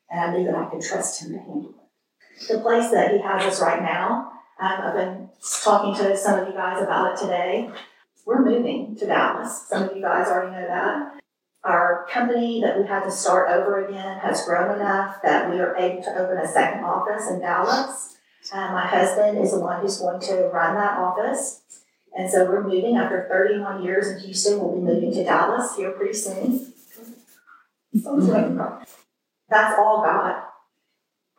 And 0.10 0.20
I 0.20 0.38
knew 0.38 0.46
that 0.46 0.56
I 0.56 0.66
could 0.66 0.82
trust 0.82 1.22
Him 1.22 1.34
to 1.34 1.40
handle 1.40 1.70
it. 1.70 2.48
The 2.48 2.60
place 2.60 2.92
that 2.92 3.12
He 3.12 3.20
has 3.20 3.44
us 3.44 3.62
right 3.62 3.82
now, 3.82 4.32
um, 4.60 4.82
I've 4.82 4.94
been 4.94 5.30
talking 5.64 5.96
to 5.96 6.18
some 6.18 6.40
of 6.40 6.48
you 6.48 6.54
guys 6.54 6.82
about 6.82 7.14
it 7.14 7.22
today. 7.22 7.72
We're 8.26 8.44
moving 8.44 8.96
to 8.98 9.06
Dallas. 9.06 9.68
Some 9.68 9.90
of 9.90 9.96
you 9.96 10.02
guys 10.02 10.28
already 10.28 10.52
know 10.52 10.68
that. 10.68 11.20
Our 11.64 12.06
company 12.12 12.62
that 12.62 12.80
we 12.80 12.88
had 12.88 13.04
to 13.04 13.12
start 13.12 13.50
over 13.50 13.86
again 13.86 14.20
has 14.20 14.46
grown 14.46 14.76
enough 14.76 15.18
that 15.24 15.50
we 15.50 15.60
are 15.60 15.76
able 15.76 16.04
to 16.04 16.12
open 16.12 16.38
a 16.38 16.48
second 16.48 16.84
office 16.84 17.28
in 17.30 17.40
Dallas. 17.40 18.18
Uh, 18.54 18.72
my 18.72 18.86
husband 18.86 19.40
is 19.40 19.52
the 19.52 19.60
one 19.60 19.82
who's 19.82 20.00
going 20.00 20.22
to 20.22 20.50
run 20.54 20.76
that 20.76 21.00
office. 21.00 21.64
And 22.16 22.30
so 22.30 22.46
we're 22.46 22.64
moving 22.64 22.96
after 22.96 23.28
31 23.30 23.84
years 23.84 24.08
in 24.08 24.20
Houston. 24.22 24.60
We'll 24.60 24.76
be 24.76 24.82
moving 24.82 25.14
to 25.14 25.24
Dallas 25.24 25.76
here 25.76 25.92
pretty 25.92 26.14
soon. 26.14 26.74
Mm-hmm. 27.96 28.84
That's 29.50 29.80
all 29.80 30.04
God. 30.04 30.44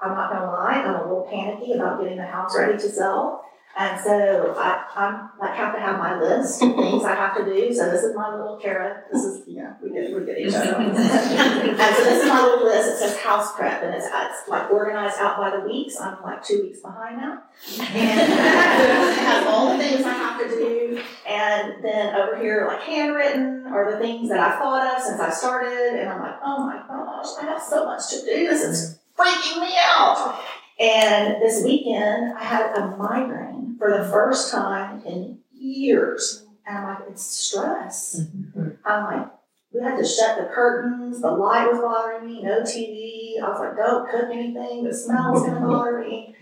I'm 0.01 0.15
not 0.15 0.31
gonna 0.31 0.53
lie, 0.53 0.83
I'm 0.85 0.95
a 0.95 1.03
little 1.03 1.27
panicky 1.31 1.73
about 1.73 2.01
getting 2.01 2.19
the 2.19 2.27
house 2.27 2.55
ready 2.57 2.75
to 2.75 2.89
sell. 2.89 3.45
And 3.79 4.01
so 4.01 4.55
I, 4.57 4.85
I'm 4.97 5.29
like 5.39 5.55
have 5.55 5.75
to 5.75 5.81
have 5.81 5.99
my 5.99 6.19
list 6.19 6.62
of 6.62 6.75
things 6.77 7.05
I 7.05 7.15
have 7.15 7.37
to 7.37 7.45
do. 7.45 7.75
So 7.75 7.91
this 7.91 8.05
is 8.05 8.17
my 8.17 8.35
little 8.35 8.57
Kara. 8.57 9.03
This 9.12 9.23
is 9.23 9.47
you 9.47 9.57
know 9.57 9.77
we 9.83 9.91
get 9.91 10.15
we 10.15 10.25
get 10.25 10.39
each 10.39 10.55
other. 10.55 10.77
and 10.81 10.97
so 10.97 12.05
this 12.05 12.23
is 12.23 12.29
my 12.29 12.43
little 12.43 12.65
list. 12.65 12.89
It 12.89 12.97
says 12.97 13.19
house 13.19 13.55
prep, 13.55 13.83
and 13.83 13.95
it's, 13.95 14.07
it's 14.07 14.49
like 14.49 14.71
organized 14.71 15.19
out 15.19 15.37
by 15.37 15.51
the 15.55 15.61
weeks. 15.67 16.01
I'm 16.01 16.23
like 16.23 16.43
two 16.43 16.62
weeks 16.62 16.81
behind 16.81 17.19
now, 17.19 17.43
and 17.79 17.91
it 17.97 19.19
has 19.19 19.47
all 19.47 19.77
the 19.77 19.85
things 19.85 20.07
I 20.07 20.15
have 20.15 20.41
to 20.41 20.49
do. 20.49 21.03
And 21.29 21.85
then 21.85 22.15
over 22.15 22.41
here, 22.41 22.67
like 22.67 22.81
handwritten, 22.81 23.67
are 23.67 23.93
the 23.93 23.99
things 23.99 24.31
that 24.31 24.41
I've 24.41 24.59
thought 24.59 24.97
of 24.97 25.03
since 25.03 25.21
I 25.21 25.31
started. 25.31 26.01
And 26.01 26.09
I'm 26.09 26.21
like, 26.23 26.39
oh 26.43 26.65
my 26.65 26.83
gosh, 26.89 27.27
I 27.43 27.45
have 27.45 27.62
so 27.62 27.85
much 27.85 28.09
to 28.09 28.21
do. 28.21 28.49
This 28.49 28.62
is 28.62 28.99
freaking 29.19 29.61
me 29.61 29.75
out. 29.77 30.41
And 30.79 31.41
this 31.41 31.65
weekend, 31.65 32.35
I 32.37 32.45
had 32.45 32.77
a 32.77 32.97
migraine 32.97 33.77
for 33.79 33.91
the 33.91 34.09
first 34.11 34.53
time 34.53 35.03
in 35.07 35.39
years. 35.53 36.45
And 36.67 36.79
I'm 36.79 36.85
like, 36.85 37.09
it's 37.11 37.25
stress. 37.25 38.21
Mm-hmm. 38.21 38.69
I'm 38.85 39.05
like, 39.05 39.29
we 39.73 39.83
had 39.83 39.97
to 39.97 40.05
shut 40.05 40.37
the 40.39 40.45
curtains. 40.53 41.21
The 41.21 41.31
light 41.31 41.71
was 41.71 41.81
bothering 41.81 42.27
me. 42.27 42.43
No 42.43 42.61
TV. 42.62 43.43
I 43.43 43.49
was 43.49 43.61
like, 43.61 43.77
don't 43.77 44.11
cook 44.11 44.31
anything. 44.33 44.85
The 44.85 44.95
smell's 44.95 45.43
going 45.43 45.55
to 45.61 45.67
bother 45.67 46.01
me. 46.01 46.35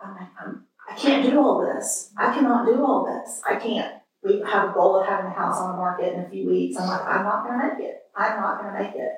I'm 0.00 0.14
like, 0.14 0.28
I'm, 0.40 0.64
I 0.88 0.94
can't 0.94 1.28
do 1.28 1.40
all 1.40 1.64
this. 1.64 2.10
I 2.16 2.32
cannot 2.34 2.66
do 2.66 2.84
all 2.84 3.06
this. 3.06 3.40
I 3.48 3.56
can't. 3.56 4.02
We 4.22 4.40
have 4.40 4.70
a 4.70 4.72
goal 4.72 5.00
of 5.00 5.06
having 5.06 5.26
the 5.26 5.32
house 5.32 5.58
on 5.58 5.72
the 5.72 5.76
market 5.76 6.14
in 6.14 6.20
a 6.20 6.30
few 6.30 6.48
weeks. 6.48 6.78
I'm 6.78 6.88
like, 6.88 7.04
I'm 7.04 7.24
not 7.24 7.44
going 7.44 7.60
to 7.60 7.66
make 7.66 7.86
it. 7.86 8.02
I'm 8.16 8.40
not 8.40 8.60
going 8.60 8.74
to 8.74 8.82
make 8.82 8.94
it. 8.94 9.12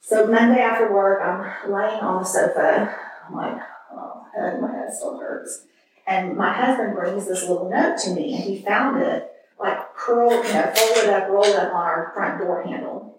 So 0.00 0.26
Monday 0.26 0.60
after 0.60 0.92
work, 0.92 1.20
I'm 1.22 1.70
laying 1.70 2.00
on 2.00 2.22
the 2.22 2.28
sofa. 2.28 2.94
I'm 3.28 3.34
like, 3.34 3.60
oh, 3.92 4.60
my 4.60 4.72
head 4.72 4.92
still 4.92 5.18
hurts. 5.18 5.66
And 6.06 6.36
my 6.36 6.52
husband 6.52 6.94
brings 6.94 7.26
this 7.26 7.48
little 7.48 7.70
note 7.70 7.98
to 7.98 8.10
me, 8.10 8.34
and 8.34 8.42
he 8.42 8.60
found 8.62 9.00
it 9.02 9.30
like 9.58 9.94
curled, 9.94 10.44
you 10.44 10.52
know, 10.52 10.72
folded 10.74 11.10
up, 11.10 11.28
rolled 11.28 11.54
up 11.54 11.72
on 11.72 11.86
our 11.86 12.12
front 12.14 12.40
door 12.40 12.62
handle. 12.62 13.18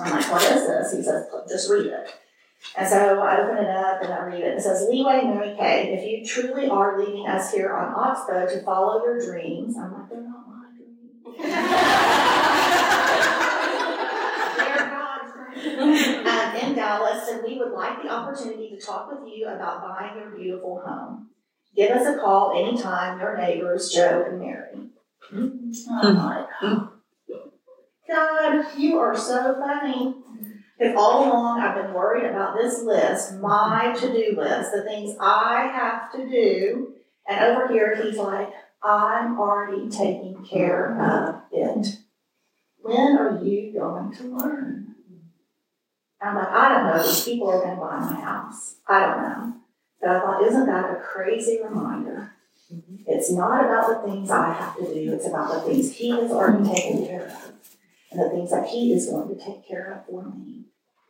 I'm 0.00 0.10
like, 0.10 0.30
what 0.30 0.42
is 0.42 0.66
this? 0.66 0.92
He 0.92 1.02
says, 1.02 1.26
just 1.48 1.70
read 1.70 1.86
it. 1.86 2.14
And 2.76 2.86
so 2.86 3.20
I 3.20 3.40
open 3.40 3.64
it 3.64 3.70
up 3.70 4.02
and 4.02 4.12
I 4.12 4.26
read 4.26 4.40
it. 4.40 4.58
It 4.58 4.60
says, 4.60 4.86
Leeway 4.88 5.22
Mary 5.24 5.56
Kay, 5.56 5.94
if 5.94 6.06
you 6.06 6.26
truly 6.26 6.68
are 6.68 6.98
leaving 6.98 7.26
us 7.26 7.52
here 7.52 7.72
on 7.72 7.94
Oxbow 7.94 8.46
to 8.46 8.60
follow 8.62 9.02
your 9.04 9.18
dreams, 9.24 9.76
I'm 9.76 9.92
like, 9.92 10.10
they're 10.10 10.22
not 10.22 10.46
my 10.46 10.66
dreams. 10.76 11.38
they're 14.58 14.90
God's 14.90 15.32
dreams. 15.32 16.24
And 16.88 17.42
we 17.44 17.58
would 17.58 17.72
like 17.72 18.02
the 18.02 18.08
opportunity 18.08 18.70
to 18.70 18.80
talk 18.80 19.10
with 19.10 19.30
you 19.30 19.46
about 19.46 19.82
buying 19.82 20.18
your 20.18 20.30
beautiful 20.30 20.82
home. 20.84 21.28
Give 21.76 21.90
us 21.90 22.06
a 22.06 22.18
call 22.18 22.52
anytime, 22.56 23.20
your 23.20 23.36
neighbors, 23.36 23.90
Joe 23.90 24.24
and 24.26 24.40
Mary. 24.40 24.90
Mm-hmm. 25.32 25.70
Oh 25.90 26.08
I'm 26.08 26.16
like, 26.16 26.46
God, 28.08 28.78
you 28.78 28.98
are 28.98 29.16
so 29.16 29.54
funny. 29.60 30.14
Because 30.78 30.94
all 30.96 31.28
along 31.28 31.60
I've 31.60 31.74
been 31.74 31.92
worried 31.92 32.24
about 32.24 32.56
this 32.56 32.82
list, 32.82 33.34
my 33.34 33.94
to 34.00 34.12
do 34.12 34.34
list, 34.40 34.72
the 34.72 34.82
things 34.82 35.14
I 35.20 35.70
have 35.72 36.10
to 36.12 36.28
do. 36.28 36.94
And 37.28 37.44
over 37.44 37.68
here, 37.68 38.02
he's 38.02 38.16
like, 38.16 38.48
I'm 38.82 39.38
already 39.38 39.90
taking 39.90 40.42
care 40.48 40.98
of 40.98 41.42
it. 41.52 41.98
When 42.80 43.18
are 43.18 43.44
you 43.44 43.74
going 43.78 44.12
to 44.14 44.24
learn? 44.38 44.94
I'm 46.20 46.34
like, 46.34 46.48
I 46.48 46.68
don't 46.68 46.86
know. 46.86 47.06
These 47.06 47.24
people 47.24 47.48
are 47.50 47.60
going 47.60 47.76
to 47.76 47.80
buy 47.80 48.00
my 48.00 48.20
house. 48.20 48.76
I 48.86 49.06
don't 49.06 49.22
know. 49.22 49.54
But 50.00 50.10
I 50.10 50.20
thought, 50.20 50.46
isn't 50.46 50.66
that 50.66 50.90
a 50.90 51.00
crazy 51.00 51.60
reminder? 51.62 52.32
It's 53.06 53.30
not 53.30 53.64
about 53.64 53.88
the 53.88 54.10
things 54.10 54.30
I 54.30 54.52
have 54.52 54.76
to 54.76 54.82
do, 54.82 55.14
it's 55.14 55.26
about 55.26 55.54
the 55.54 55.60
things 55.70 55.96
He 55.96 56.10
has 56.10 56.30
already 56.30 56.68
taken 56.68 57.06
care 57.06 57.26
of 57.26 57.52
and 58.10 58.20
the 58.20 58.28
things 58.28 58.50
that 58.50 58.68
He 58.68 58.92
is 58.92 59.06
going 59.06 59.28
to 59.28 59.42
take 59.42 59.66
care 59.66 59.92
of 59.92 60.06
for 60.06 60.24
me. 60.24 60.64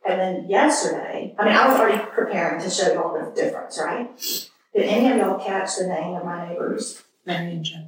And 0.05 0.19
then 0.19 0.49
yesterday, 0.49 1.35
I 1.37 1.45
mean, 1.45 1.53
I 1.53 1.67
was 1.67 1.79
already 1.79 2.03
preparing 2.05 2.61
to 2.61 2.69
show 2.69 2.93
you 2.93 3.01
all 3.01 3.13
the 3.13 3.31
difference, 3.35 3.79
right? 3.83 4.09
Did 4.73 4.85
any 4.85 5.11
of 5.11 5.17
y'all 5.17 5.43
catch 5.43 5.77
the 5.77 5.87
name 5.87 6.15
of 6.15 6.23
my 6.23 6.47
neighbors? 6.47 7.03
Mary 7.25 7.51
and 7.51 7.65
Joe. 7.65 7.87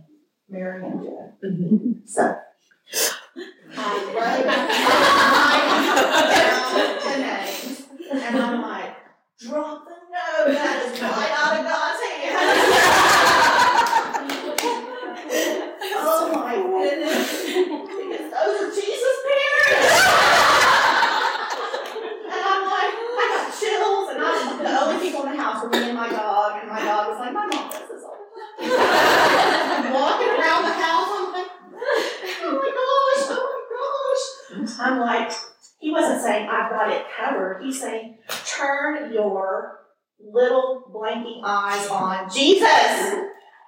Mary 0.49 0.83
and 0.85 1.01
Joe. 1.01 1.33
Mm-hmm. 1.43 1.91
So. 2.05 2.37
I 3.83 3.97
wrote 4.13 4.45
down 6.37 6.69
the 7.01 7.13
names, 7.17 7.89
and 8.11 8.37
I'm 8.37 8.61
like, 8.61 8.93
drop 9.39 9.85
the 9.85 9.97
note, 10.05 10.53
that 10.53 10.85
is 10.85 11.01
right 11.01 11.33
out 11.41 11.57
of 11.57 11.65
God's 11.65 12.01
hand. 12.05 12.37
oh 15.97 16.29
my 16.31 16.55
goodness, 16.61 17.25
because 17.41 18.29
those 18.29 18.55
are 18.61 18.69
Jesus' 18.69 19.19
parents. 19.25 19.97
and 22.29 22.41
I'm 22.45 22.63
like, 22.69 22.93
I 23.17 23.25
got 23.33 23.49
chills, 23.49 24.13
and 24.13 24.21
I'm 24.21 24.61
the 24.61 24.69
only 24.77 25.01
people 25.01 25.25
in 25.25 25.29
the 25.35 25.41
house 25.41 25.57
were 25.63 25.69
me 25.71 25.89
and 25.89 25.97
my 25.97 26.09
dog, 26.09 26.61
and 26.61 26.69
my 26.69 26.85
dog 26.85 27.09
was 27.09 27.17
like, 27.17 27.33
my 27.33 27.47
mom 27.49 27.65
does 27.71 27.89
this 27.89 28.03
all 28.05 28.13
the 28.13 28.29
time. 28.37 28.77
I'm 29.73 29.89
walking 29.89 30.29
around 30.29 30.69
the 30.69 30.77
house, 30.77 31.09
I'm 31.17 31.33
like, 31.33 31.49
oh 31.49 32.61
my 32.61 32.69
gosh, 32.69 33.25
oh 33.33 33.51
he 35.79 35.91
wasn't 35.91 36.21
saying 36.21 36.47
I've 36.47 36.69
got 36.71 36.91
it 36.91 37.05
covered. 37.17 37.61
He's 37.63 37.81
saying, 37.81 38.19
turn 38.45 39.11
your 39.11 39.79
little 40.19 40.83
blanking 40.93 41.41
eyes 41.43 41.87
on 41.87 42.29
Jesus. 42.29 43.15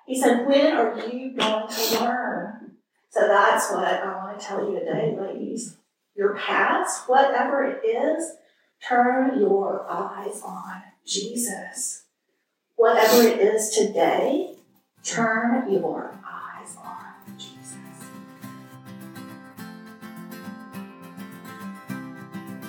He 0.06 0.20
said, 0.20 0.46
when 0.46 0.74
are 0.74 1.00
you 1.08 1.36
going 1.36 1.68
to 1.68 2.00
learn? 2.00 2.72
So 3.10 3.28
that's 3.28 3.72
what 3.72 3.84
I 3.84 4.16
want 4.16 4.40
to 4.40 4.46
tell 4.46 4.70
you 4.70 4.80
today, 4.80 5.16
ladies. 5.20 5.78
Your 6.16 6.36
past, 6.36 7.10
whatever 7.10 7.64
it 7.64 7.86
is, 7.86 8.36
turn 8.88 9.40
your 9.40 9.88
eyes 9.90 10.42
on 10.44 10.82
Jesus. 11.06 12.04
Whatever 12.76 13.24
it 13.24 13.40
is 13.40 13.70
today, 13.70 14.56
turn 15.04 15.72
your 15.72 16.20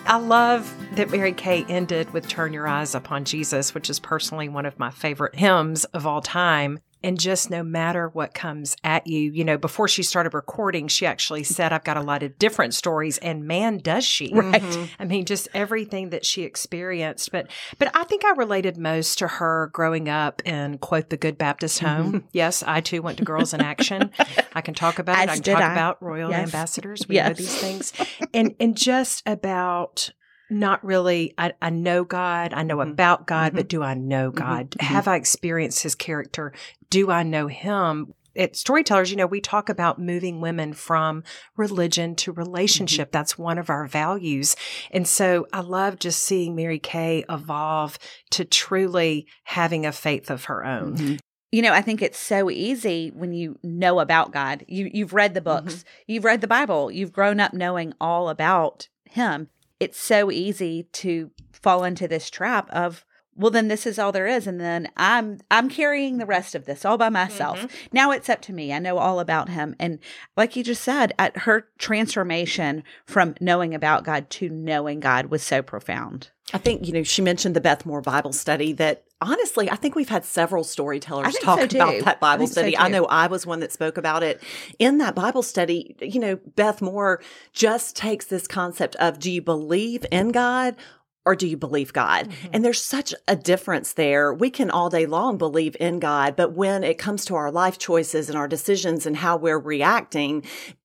I 0.07 0.19
love 0.19 0.71
that 0.97 1.11
Mary 1.11 1.33
Kay 1.33 1.64
ended 1.67 2.12
with 2.12 2.29
Turn 2.29 2.53
Your 2.53 2.69
Eyes 2.69 2.95
Upon 2.95 3.25
Jesus, 3.25 3.75
which 3.75 3.88
is 3.88 3.99
personally 3.99 4.51
one 4.51 4.67
of 4.67 4.79
my 4.79 4.90
favorite 4.90 5.35
hymns 5.35 5.87
of 5.87 6.07
all 6.07 6.21
time. 6.21 6.81
And 7.05 7.21
just 7.21 7.51
no 7.51 7.62
matter 7.62 8.09
what 8.09 8.33
comes 8.33 8.77
at 8.83 9.07
you, 9.07 9.31
you 9.31 9.45
know, 9.45 9.59
before 9.59 9.88
she 9.88 10.03
started 10.03 10.33
recording, 10.33 10.88
she 10.88 11.05
actually 11.05 11.45
said, 11.45 11.71
I've 11.71 11.85
got 11.85 11.99
a 11.99 12.03
lot 12.03 12.23
of 12.23 12.38
different 12.38 12.73
stories, 12.73 13.19
and 13.19 13.45
man, 13.45 13.77
does 13.77 14.05
she. 14.05 14.33
Right. 14.33 14.88
I 14.99 15.05
mean, 15.05 15.27
just 15.27 15.49
everything 15.53 16.11
that 16.11 16.25
she 16.25 16.45
experienced. 16.45 17.31
But 17.31 17.51
but 17.79 17.95
I 17.95 18.05
think 18.05 18.25
I 18.25 18.31
related 18.31 18.79
most 18.79 19.19
to 19.19 19.29
her 19.29 19.69
growing 19.75 20.09
up 20.09 20.40
in 20.47 20.79
quote 20.79 21.11
the 21.11 21.19
good 21.19 21.37
Baptist 21.37 21.83
mm-hmm. 21.83 22.03
home. 22.03 22.25
Yes, 22.33 22.62
I 22.67 22.81
too 22.81 23.03
went 23.03 23.19
to 23.19 23.25
Girls 23.25 23.53
in 23.53 23.61
Action. 23.61 24.11
I 24.55 24.62
can 24.62 24.73
talk 24.73 24.99
about 24.99 25.19
it. 25.19 25.31
I 25.31 25.35
can 25.35 25.43
talk 25.43 25.61
I. 25.61 25.73
about 25.73 26.03
Royal 26.03 26.31
Yes. 26.31 26.47
Ambassadors. 26.47 27.07
We 27.07 27.17
know 27.17 27.35
these 27.35 27.55
things. 27.55 27.93
And 28.33 28.55
and 28.59 28.75
just 28.75 29.23
about 29.27 30.11
not 30.55 30.85
really 30.85 31.35
I, 31.37 31.53
I 31.61 31.71
know 31.71 32.05
God, 32.05 32.55
I 32.55 32.62
know 32.62 32.77
Mhm. 32.77 32.93
about 32.93 33.27
God, 33.27 33.53
but 33.53 33.62
mm-hmm. 33.69 33.79
do 33.79 33.83
I 33.83 33.95
know 33.95 34.31
mm-hmm. 34.31 34.38
God? 34.38 34.71
Mhm. 34.71 34.83
Have 34.83 35.09
I 35.09 35.17
experienced 35.17 35.83
his 35.83 35.95
character? 35.95 36.53
Do 36.90 37.11
I 37.11 37.23
know 37.23 37.49
him? 37.49 38.14
At 38.37 38.57
storytellers, 38.57 39.11
you 39.11 39.17
know, 39.17 39.27
we 39.27 39.40
talk 39.40 39.69
about 39.69 40.01
moving 40.01 40.40
women 40.40 40.73
from 40.73 41.23
religion 41.57 42.17
to 42.17 42.33
mm-hmm. 42.33 42.40
relationship. 42.40 43.12
That's 43.12 43.38
one 43.38 43.59
of 43.59 43.71
our 43.71 43.87
values. 43.87 44.57
And 44.90 45.07
so 45.07 45.47
I 45.53 45.61
love 45.61 45.99
just 45.99 46.23
seeing 46.23 46.57
Mary 46.57 46.79
Kay 46.81 47.25
evolve 47.29 47.99
to 48.31 48.45
truly 48.45 49.27
having 49.45 49.87
a 49.87 49.93
faith 49.93 50.31
of 50.31 50.45
her 50.45 50.64
own. 50.64 51.19
You 51.53 51.62
know, 51.62 51.73
I 51.73 51.83
think 51.83 52.03
it's 52.03 52.19
so 52.19 52.51
easy 52.51 53.12
when 53.14 53.33
you 53.33 53.61
know 53.62 54.01
about 54.01 54.33
God. 54.33 54.64
You 54.67 54.90
you've 54.93 55.12
read 55.12 55.35
the 55.35 55.40
books, 55.40 55.85
you've 56.09 56.25
read 56.25 56.40
the 56.40 56.49
Bible, 56.49 56.90
you've 56.90 57.12
grown 57.12 57.38
up 57.38 57.53
knowing 57.53 57.93
all 58.01 58.29
about 58.29 58.88
him. 59.09 59.49
It's 59.85 60.01
so 60.01 60.31
easy 60.31 60.85
to 60.92 61.31
fall 61.53 61.85
into 61.85 62.09
this 62.09 62.31
trap 62.31 62.70
of 62.70 63.05
well 63.37 63.51
then 63.51 63.68
this 63.68 63.87
is 63.87 63.99
all 63.99 64.12
there 64.12 64.27
is 64.27 64.47
and 64.47 64.61
then 64.61 64.88
I'm 64.97 65.40
I'm 65.51 65.68
carrying 65.68 66.18
the 66.18 66.27
rest 66.27 66.55
of 66.55 66.64
this 66.64 66.85
all 66.85 66.97
by 66.97 67.09
myself. 67.09 67.59
Mm-hmm. 67.59 67.88
Now 67.92 68.11
it's 68.11 68.29
up 68.29 68.40
to 68.42 68.53
me. 68.53 68.73
I 68.73 68.79
know 68.79 68.99
all 68.99 69.20
about 69.20 69.49
him 69.49 69.75
and 69.79 69.99
like 70.37 70.57
you 70.57 70.64
just 70.64 70.83
said, 70.83 71.12
at 71.18 71.38
her 71.38 71.68
transformation 71.79 72.83
from 73.07 73.35
knowing 73.40 73.75
about 73.75 74.05
God 74.05 74.31
to 74.31 74.49
knowing 74.49 75.01
God 75.01 75.27
was 75.27 75.42
so 75.42 75.62
profound. 75.62 76.31
I 76.53 76.59
think, 76.59 76.87
you 76.87 76.92
know, 76.92 77.03
she 77.03 77.23
mentioned 77.23 77.57
the 77.57 77.61
Beth 77.61 77.85
Moore 77.85 78.03
Bible 78.03 78.33
study 78.33 78.73
that 78.75 79.05
honestly, 79.25 79.71
I 79.71 79.77
think 79.77 79.95
we've 79.95 80.09
had 80.09 80.25
several 80.25 80.65
storytellers 80.65 81.35
talk 81.37 81.59
so, 81.59 81.65
about 81.65 82.05
that 82.05 82.17
I 82.17 82.21
Bible 82.21 82.47
so, 82.47 82.53
study. 82.53 82.77
I 82.77 82.89
know 82.89 83.07
I 83.07 83.27
was 83.27 83.47
one 83.47 83.61
that 83.61 83.73
spoke 83.73 83.97
about 83.97 84.23
it. 84.23 84.43
In 84.79 84.99
that 84.99 85.15
Bible 85.15 85.43
study, 85.43 85.97
you 86.01 86.21
know, 86.21 86.37
Beth 86.55 86.81
Moore 86.83 87.23
just 87.53 87.97
takes 87.97 88.27
this 88.27 88.47
concept 88.47 88.97
of 88.97 89.19
do 89.19 89.31
you 89.31 89.43
believe 89.43 90.05
in 90.13 90.31
God? 90.31 90.77
Or 91.27 91.35
do 91.35 91.47
you 91.47 91.57
believe 91.57 91.95
God? 91.95 92.31
And 92.53 92.63
there's 92.63 92.83
such 92.83 93.15
a 93.27 93.35
difference 93.35 93.95
there. 93.95 94.35
We 94.35 94.51
can 94.51 94.71
all 94.71 94.91
day 94.91 95.07
long 95.07 95.39
believe 95.39 95.75
in 95.81 95.99
God, 95.99 96.37
but 96.37 96.53
when 96.53 96.85
it 96.85 96.99
comes 96.99 97.25
to 97.25 97.35
our 97.35 97.51
life 97.51 97.79
choices 97.79 98.29
and 98.29 98.37
our 98.37 98.47
decisions 98.47 99.07
and 99.07 99.17
how 99.17 99.39
we're 99.39 99.59
reacting, 99.59 100.45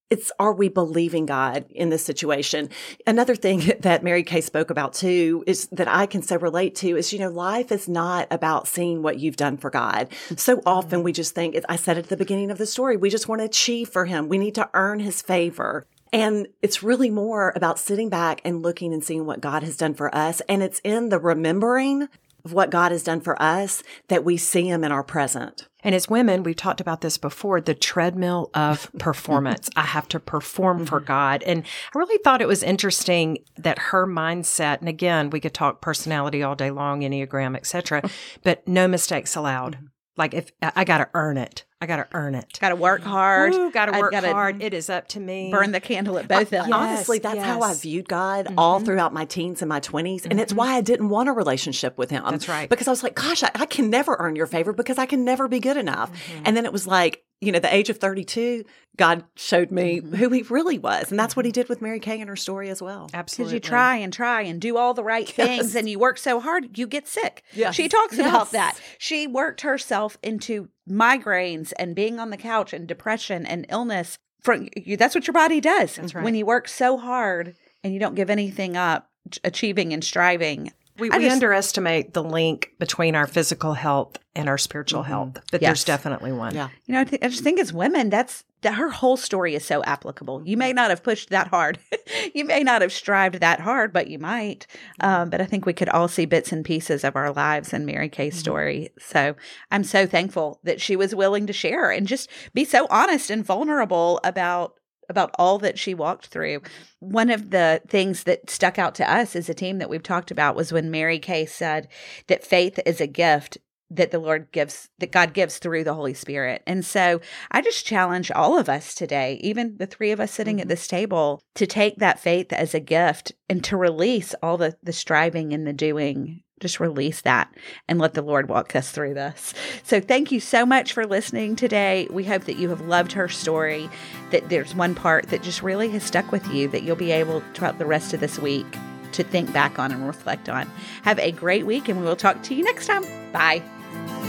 it's 0.09 0.31
are 0.39 0.53
we 0.53 0.69
believing 0.69 1.25
God 1.25 1.65
in 1.69 1.89
this 1.89 2.03
situation? 2.03 2.69
Another 3.05 3.35
thing 3.35 3.59
that 3.81 4.03
Mary 4.03 4.23
Kay 4.23 4.41
spoke 4.41 4.69
about 4.69 4.93
too 4.93 5.43
is 5.47 5.67
that 5.71 5.87
I 5.87 6.05
can 6.05 6.21
so 6.21 6.37
relate 6.37 6.75
to 6.75 6.97
is, 6.97 7.13
you 7.13 7.19
know, 7.19 7.29
life 7.29 7.71
is 7.71 7.87
not 7.87 8.27
about 8.31 8.67
seeing 8.67 9.01
what 9.01 9.19
you've 9.19 9.37
done 9.37 9.57
for 9.57 9.69
God. 9.69 10.09
So 10.35 10.57
mm-hmm. 10.57 10.67
often 10.67 11.03
we 11.03 11.11
just 11.11 11.35
think, 11.35 11.57
I 11.69 11.75
said 11.75 11.97
at 11.97 12.09
the 12.09 12.17
beginning 12.17 12.51
of 12.51 12.57
the 12.57 12.65
story, 12.65 12.97
we 12.97 13.09
just 13.09 13.27
want 13.27 13.41
to 13.41 13.45
achieve 13.45 13.89
for 13.89 14.05
Him. 14.05 14.27
We 14.27 14.37
need 14.37 14.55
to 14.55 14.69
earn 14.73 14.99
His 14.99 15.21
favor. 15.21 15.85
And 16.11 16.47
it's 16.61 16.81
really 16.81 17.11
more 17.11 17.53
about 17.55 17.77
sitting 17.77 18.09
back 18.09 18.41
and 18.43 18.63
looking 18.63 18.93
and 18.93 19.03
seeing 19.03 19.27
what 19.27 19.41
God 19.41 19.61
has 19.61 19.77
done 19.77 19.93
for 19.93 20.13
us. 20.15 20.41
And 20.49 20.63
it's 20.63 20.81
in 20.83 21.09
the 21.09 21.19
remembering 21.19 22.07
of 22.43 22.53
what 22.53 22.71
God 22.71 22.91
has 22.91 23.03
done 23.03 23.21
for 23.21 23.39
us 23.41 23.83
that 24.07 24.23
we 24.23 24.37
see 24.37 24.67
Him 24.67 24.83
in 24.83 24.91
our 24.91 25.03
present. 25.03 25.68
And 25.83 25.95
as 25.95 26.09
women, 26.09 26.43
we've 26.43 26.55
talked 26.55 26.81
about 26.81 27.01
this 27.01 27.17
before 27.17 27.61
the 27.61 27.73
treadmill 27.73 28.49
of 28.53 28.91
performance. 28.99 29.69
I 29.75 29.83
have 29.83 30.07
to 30.09 30.19
perform 30.19 30.85
for 30.85 30.99
mm-hmm. 30.99 31.07
God. 31.07 31.43
And 31.43 31.63
I 31.63 31.99
really 31.99 32.17
thought 32.23 32.41
it 32.41 32.47
was 32.47 32.63
interesting 32.63 33.39
that 33.57 33.79
her 33.79 34.05
mindset, 34.05 34.79
and 34.79 34.89
again, 34.89 35.29
we 35.29 35.39
could 35.39 35.53
talk 35.53 35.81
personality 35.81 36.43
all 36.43 36.55
day 36.55 36.71
long, 36.71 37.01
Enneagram, 37.01 37.55
etc., 37.55 38.01
oh. 38.03 38.09
but 38.43 38.67
no 38.67 38.87
mistakes 38.87 39.35
allowed. 39.35 39.75
Mm-hmm. 39.75 39.85
Like 40.17 40.33
if 40.33 40.51
I, 40.61 40.71
I 40.77 40.83
got 40.83 40.97
to 40.97 41.09
earn 41.13 41.37
it, 41.37 41.63
I 41.81 41.85
got 41.85 41.95
to 41.97 42.07
earn 42.11 42.35
it. 42.35 42.57
Got 42.59 42.69
to 42.69 42.75
work 42.75 43.01
hard. 43.03 43.53
Got 43.71 43.85
to 43.85 43.97
work 43.97 44.11
gotta 44.11 44.33
hard. 44.33 44.61
It 44.61 44.73
is 44.73 44.89
up 44.89 45.07
to 45.09 45.19
me. 45.19 45.49
burn 45.49 45.71
the 45.71 45.79
candle 45.79 46.17
at 46.17 46.27
both 46.27 46.51
ends. 46.51 46.67
Yes, 46.67 46.71
Honestly, 46.73 47.19
that's 47.19 47.39
how 47.41 47.61
I 47.61 47.73
viewed 47.73 48.09
God 48.09 48.47
mm-hmm. 48.47 48.59
all 48.59 48.81
Mhm. 48.81 48.85
throughout 48.85 49.13
my 49.13 49.23
teens 49.23 49.61
and 49.61 49.69
my 49.69 49.79
20s. 49.79 50.25
And 50.29 50.41
it's 50.41 50.51
mm-hmm. 50.51 50.59
why 50.59 50.75
I 50.75 50.81
didn't 50.81 51.07
want 51.07 51.29
a 51.29 51.31
relationship 51.31 51.97
with 51.97 52.09
him. 52.09 52.23
That's 52.29 52.49
right. 52.49 52.69
Because 52.69 52.87
I 52.89 52.91
was 52.91 53.01
like, 53.01 53.15
gosh, 53.15 53.43
I, 53.43 53.51
I 53.55 53.65
can 53.65 53.89
never 53.89 54.17
earn 54.19 54.35
your 54.35 54.47
favor 54.47 54.73
because 54.73 54.97
I 54.97 55.05
can 55.05 55.23
never 55.23 55.47
be 55.47 55.61
good 55.61 55.77
enough. 55.77 56.11
Mm-hmm. 56.11 56.43
And 56.45 56.57
then 56.57 56.65
it 56.65 56.73
was 56.73 56.85
like, 56.85 57.23
you 57.41 57.53
know, 57.53 57.59
the 57.59 57.73
age 57.73 57.89
of 57.89 57.97
32, 57.99 58.65
God 58.97 59.23
showed 59.37 59.71
me 59.71 60.01
who 60.01 60.27
he 60.29 60.41
really 60.49 60.77
was. 60.77 61.09
And 61.09 61.17
that's 61.17 61.37
what 61.37 61.45
he 61.45 61.53
did 61.53 61.69
with 61.69 61.81
Mary 61.81 62.01
Kay 62.01 62.19
in 62.19 62.27
her 62.27 62.35
story 62.35 62.69
as 62.69 62.81
well. 62.81 63.09
Absolutely. 63.13 63.53
Because 63.53 63.53
you 63.53 63.69
try 63.69 63.95
and 63.95 64.11
try 64.11 64.41
and 64.41 64.59
do 64.59 64.75
all 64.75 64.93
the 64.93 65.05
right 65.05 65.29
things 65.29 65.73
and 65.73 65.87
you 65.87 65.97
work 65.97 66.17
so 66.17 66.41
hard, 66.41 66.77
you 66.77 66.85
get 66.85 67.07
sick. 67.07 67.43
Yes. 67.53 67.75
She 67.75 67.87
talks 67.87 68.17
Yes. 68.17 68.27
about 68.27 68.51
that. 68.51 68.77
She 68.97 69.25
worked 69.27 69.61
herself 69.61 70.17
into 70.21 70.67
migraines 70.89 71.73
and 71.77 71.95
being 71.95 72.19
on 72.19 72.29
the 72.29 72.37
couch 72.37 72.73
and 72.73 72.87
depression 72.87 73.45
and 73.45 73.65
illness. 73.69 74.17
From 74.41 74.69
you, 74.75 74.95
that's 74.95 75.15
what 75.15 75.27
your 75.27 75.33
body 75.33 75.59
does. 75.59 75.95
That's 75.95 76.15
right. 76.15 76.23
When 76.23 76.35
you 76.35 76.45
work 76.45 76.67
so 76.67 76.97
hard 76.97 77.55
and 77.83 77.93
you 77.93 77.99
don't 77.99 78.15
give 78.15 78.29
anything 78.29 78.77
up, 78.77 79.09
achieving 79.43 79.93
and 79.93 80.03
striving. 80.03 80.71
We, 80.97 81.09
we 81.09 81.19
just- 81.19 81.33
underestimate 81.33 82.13
the 82.13 82.23
link 82.23 82.71
between 82.79 83.15
our 83.15 83.27
physical 83.27 83.73
health 83.73 84.17
and 84.35 84.49
our 84.49 84.57
spiritual 84.57 85.01
mm-hmm. 85.01 85.11
health, 85.11 85.33
but 85.51 85.61
Yes. 85.61 85.69
there's 85.69 85.83
definitely 85.85 86.31
one. 86.31 86.55
Yeah. 86.55 86.69
You 86.85 86.93
know, 86.93 87.01
I, 87.01 87.03
th- 87.05 87.21
I 87.23 87.29
just 87.29 87.43
think 87.43 87.59
as 87.59 87.71
women, 87.71 88.09
that's 88.09 88.43
that 88.61 88.75
her 88.75 88.89
whole 88.89 89.17
story 89.17 89.55
is 89.55 89.65
so 89.65 89.83
applicable. 89.83 90.43
You 90.45 90.57
may 90.57 90.73
not 90.73 90.89
have 90.89 91.03
pushed 91.03 91.29
that 91.29 91.47
hard, 91.47 91.79
you 92.33 92.45
may 92.45 92.63
not 92.63 92.81
have 92.81 92.91
strived 92.91 93.35
that 93.35 93.59
hard, 93.59 93.93
but 93.93 94.07
you 94.07 94.19
might. 94.19 94.67
Um, 94.99 95.29
but 95.29 95.41
I 95.41 95.45
think 95.45 95.65
we 95.65 95.73
could 95.73 95.89
all 95.89 96.07
see 96.07 96.25
bits 96.25 96.51
and 96.51 96.65
pieces 96.65 97.03
of 97.03 97.15
our 97.15 97.31
lives 97.31 97.73
in 97.73 97.85
Mary 97.85 98.09
Kay's 98.09 98.37
story. 98.37 98.89
So 98.99 99.35
I'm 99.71 99.83
so 99.83 100.05
thankful 100.05 100.59
that 100.63 100.81
she 100.81 100.95
was 100.95 101.15
willing 101.15 101.47
to 101.47 101.53
share 101.53 101.91
and 101.91 102.07
just 102.07 102.29
be 102.53 102.65
so 102.65 102.87
honest 102.89 103.29
and 103.29 103.45
vulnerable 103.45 104.19
about 104.23 104.75
about 105.09 105.31
all 105.39 105.57
that 105.57 105.79
she 105.79 105.93
walked 105.93 106.27
through. 106.27 106.61
One 106.99 107.29
of 107.31 107.49
the 107.49 107.81
things 107.87 108.23
that 108.23 108.49
stuck 108.49 108.77
out 108.77 108.95
to 108.95 109.11
us 109.11 109.35
as 109.35 109.49
a 109.49 109.55
team 109.55 109.79
that 109.79 109.89
we've 109.89 110.03
talked 110.03 110.29
about 110.31 110.55
was 110.55 110.71
when 110.71 110.91
Mary 110.91 111.19
Kay 111.19 111.47
said 111.47 111.87
that 112.27 112.45
faith 112.45 112.79
is 112.85 113.01
a 113.01 113.07
gift 113.07 113.57
that 113.91 114.11
the 114.11 114.19
Lord 114.19 114.51
gives, 114.51 114.89
that 114.99 115.11
God 115.11 115.33
gives 115.33 115.57
through 115.57 115.83
the 115.83 115.93
Holy 115.93 116.13
Spirit. 116.13 116.61
And 116.67 116.85
so 116.85 117.21
I 117.51 117.61
just 117.61 117.85
challenge 117.85 118.31
all 118.31 118.57
of 118.57 118.69
us 118.69 118.93
today, 118.93 119.39
even 119.41 119.77
the 119.77 119.87
three 119.87 120.11
of 120.11 120.19
us 120.19 120.31
sitting 120.31 120.59
at 120.59 120.63
mm-hmm. 120.63 120.69
this 120.69 120.87
table, 120.87 121.41
to 121.55 121.65
take 121.65 121.97
that 121.97 122.19
faith 122.19 122.53
as 122.53 122.73
a 122.73 122.79
gift 122.79 123.31
and 123.49 123.63
to 123.63 123.77
release 123.77 124.35
all 124.43 124.57
the, 124.57 124.75
the 124.83 124.93
striving 124.93 125.53
and 125.53 125.65
the 125.65 125.73
doing. 125.73 126.43
Just 126.59 126.81
release 126.81 127.21
that 127.21 127.49
and 127.87 127.99
let 127.99 128.15
the 128.15 128.21
Lord 128.21 128.49
walk 128.49 128.75
us 128.75 128.91
through 128.91 129.13
this. 129.13 129.53
So, 129.83 130.01
thank 130.01 130.29
you 130.29 130.41
so 130.41 130.65
much 130.65 130.91
for 130.91 131.05
listening 131.05 131.55
today. 131.55 132.05
We 132.11 132.25
hope 132.25 132.43
that 132.43 132.57
you 132.57 132.67
have 132.67 132.81
loved 132.81 133.13
her 133.13 133.29
story, 133.29 133.89
that 134.31 134.49
there's 134.49 134.75
one 134.75 134.93
part 134.93 135.29
that 135.29 135.41
just 135.41 135.63
really 135.63 135.87
has 135.91 136.03
stuck 136.03 136.33
with 136.33 136.45
you 136.53 136.67
that 136.67 136.83
you'll 136.83 136.97
be 136.97 137.13
able 137.13 137.41
throughout 137.53 137.77
the 137.77 137.85
rest 137.85 138.13
of 138.13 138.19
this 138.19 138.37
week 138.37 138.67
to 139.13 139.23
think 139.23 139.53
back 139.53 139.79
on 139.79 139.93
and 139.93 140.05
reflect 140.05 140.49
on. 140.49 140.69
Have 141.03 141.19
a 141.19 141.31
great 141.31 141.65
week, 141.65 141.87
and 141.87 141.99
we 141.99 142.05
will 142.05 142.17
talk 142.17 142.43
to 142.43 142.53
you 142.53 142.63
next 142.63 142.87
time. 142.87 143.03
Bye. 143.31 143.63
Bye. 143.91 144.28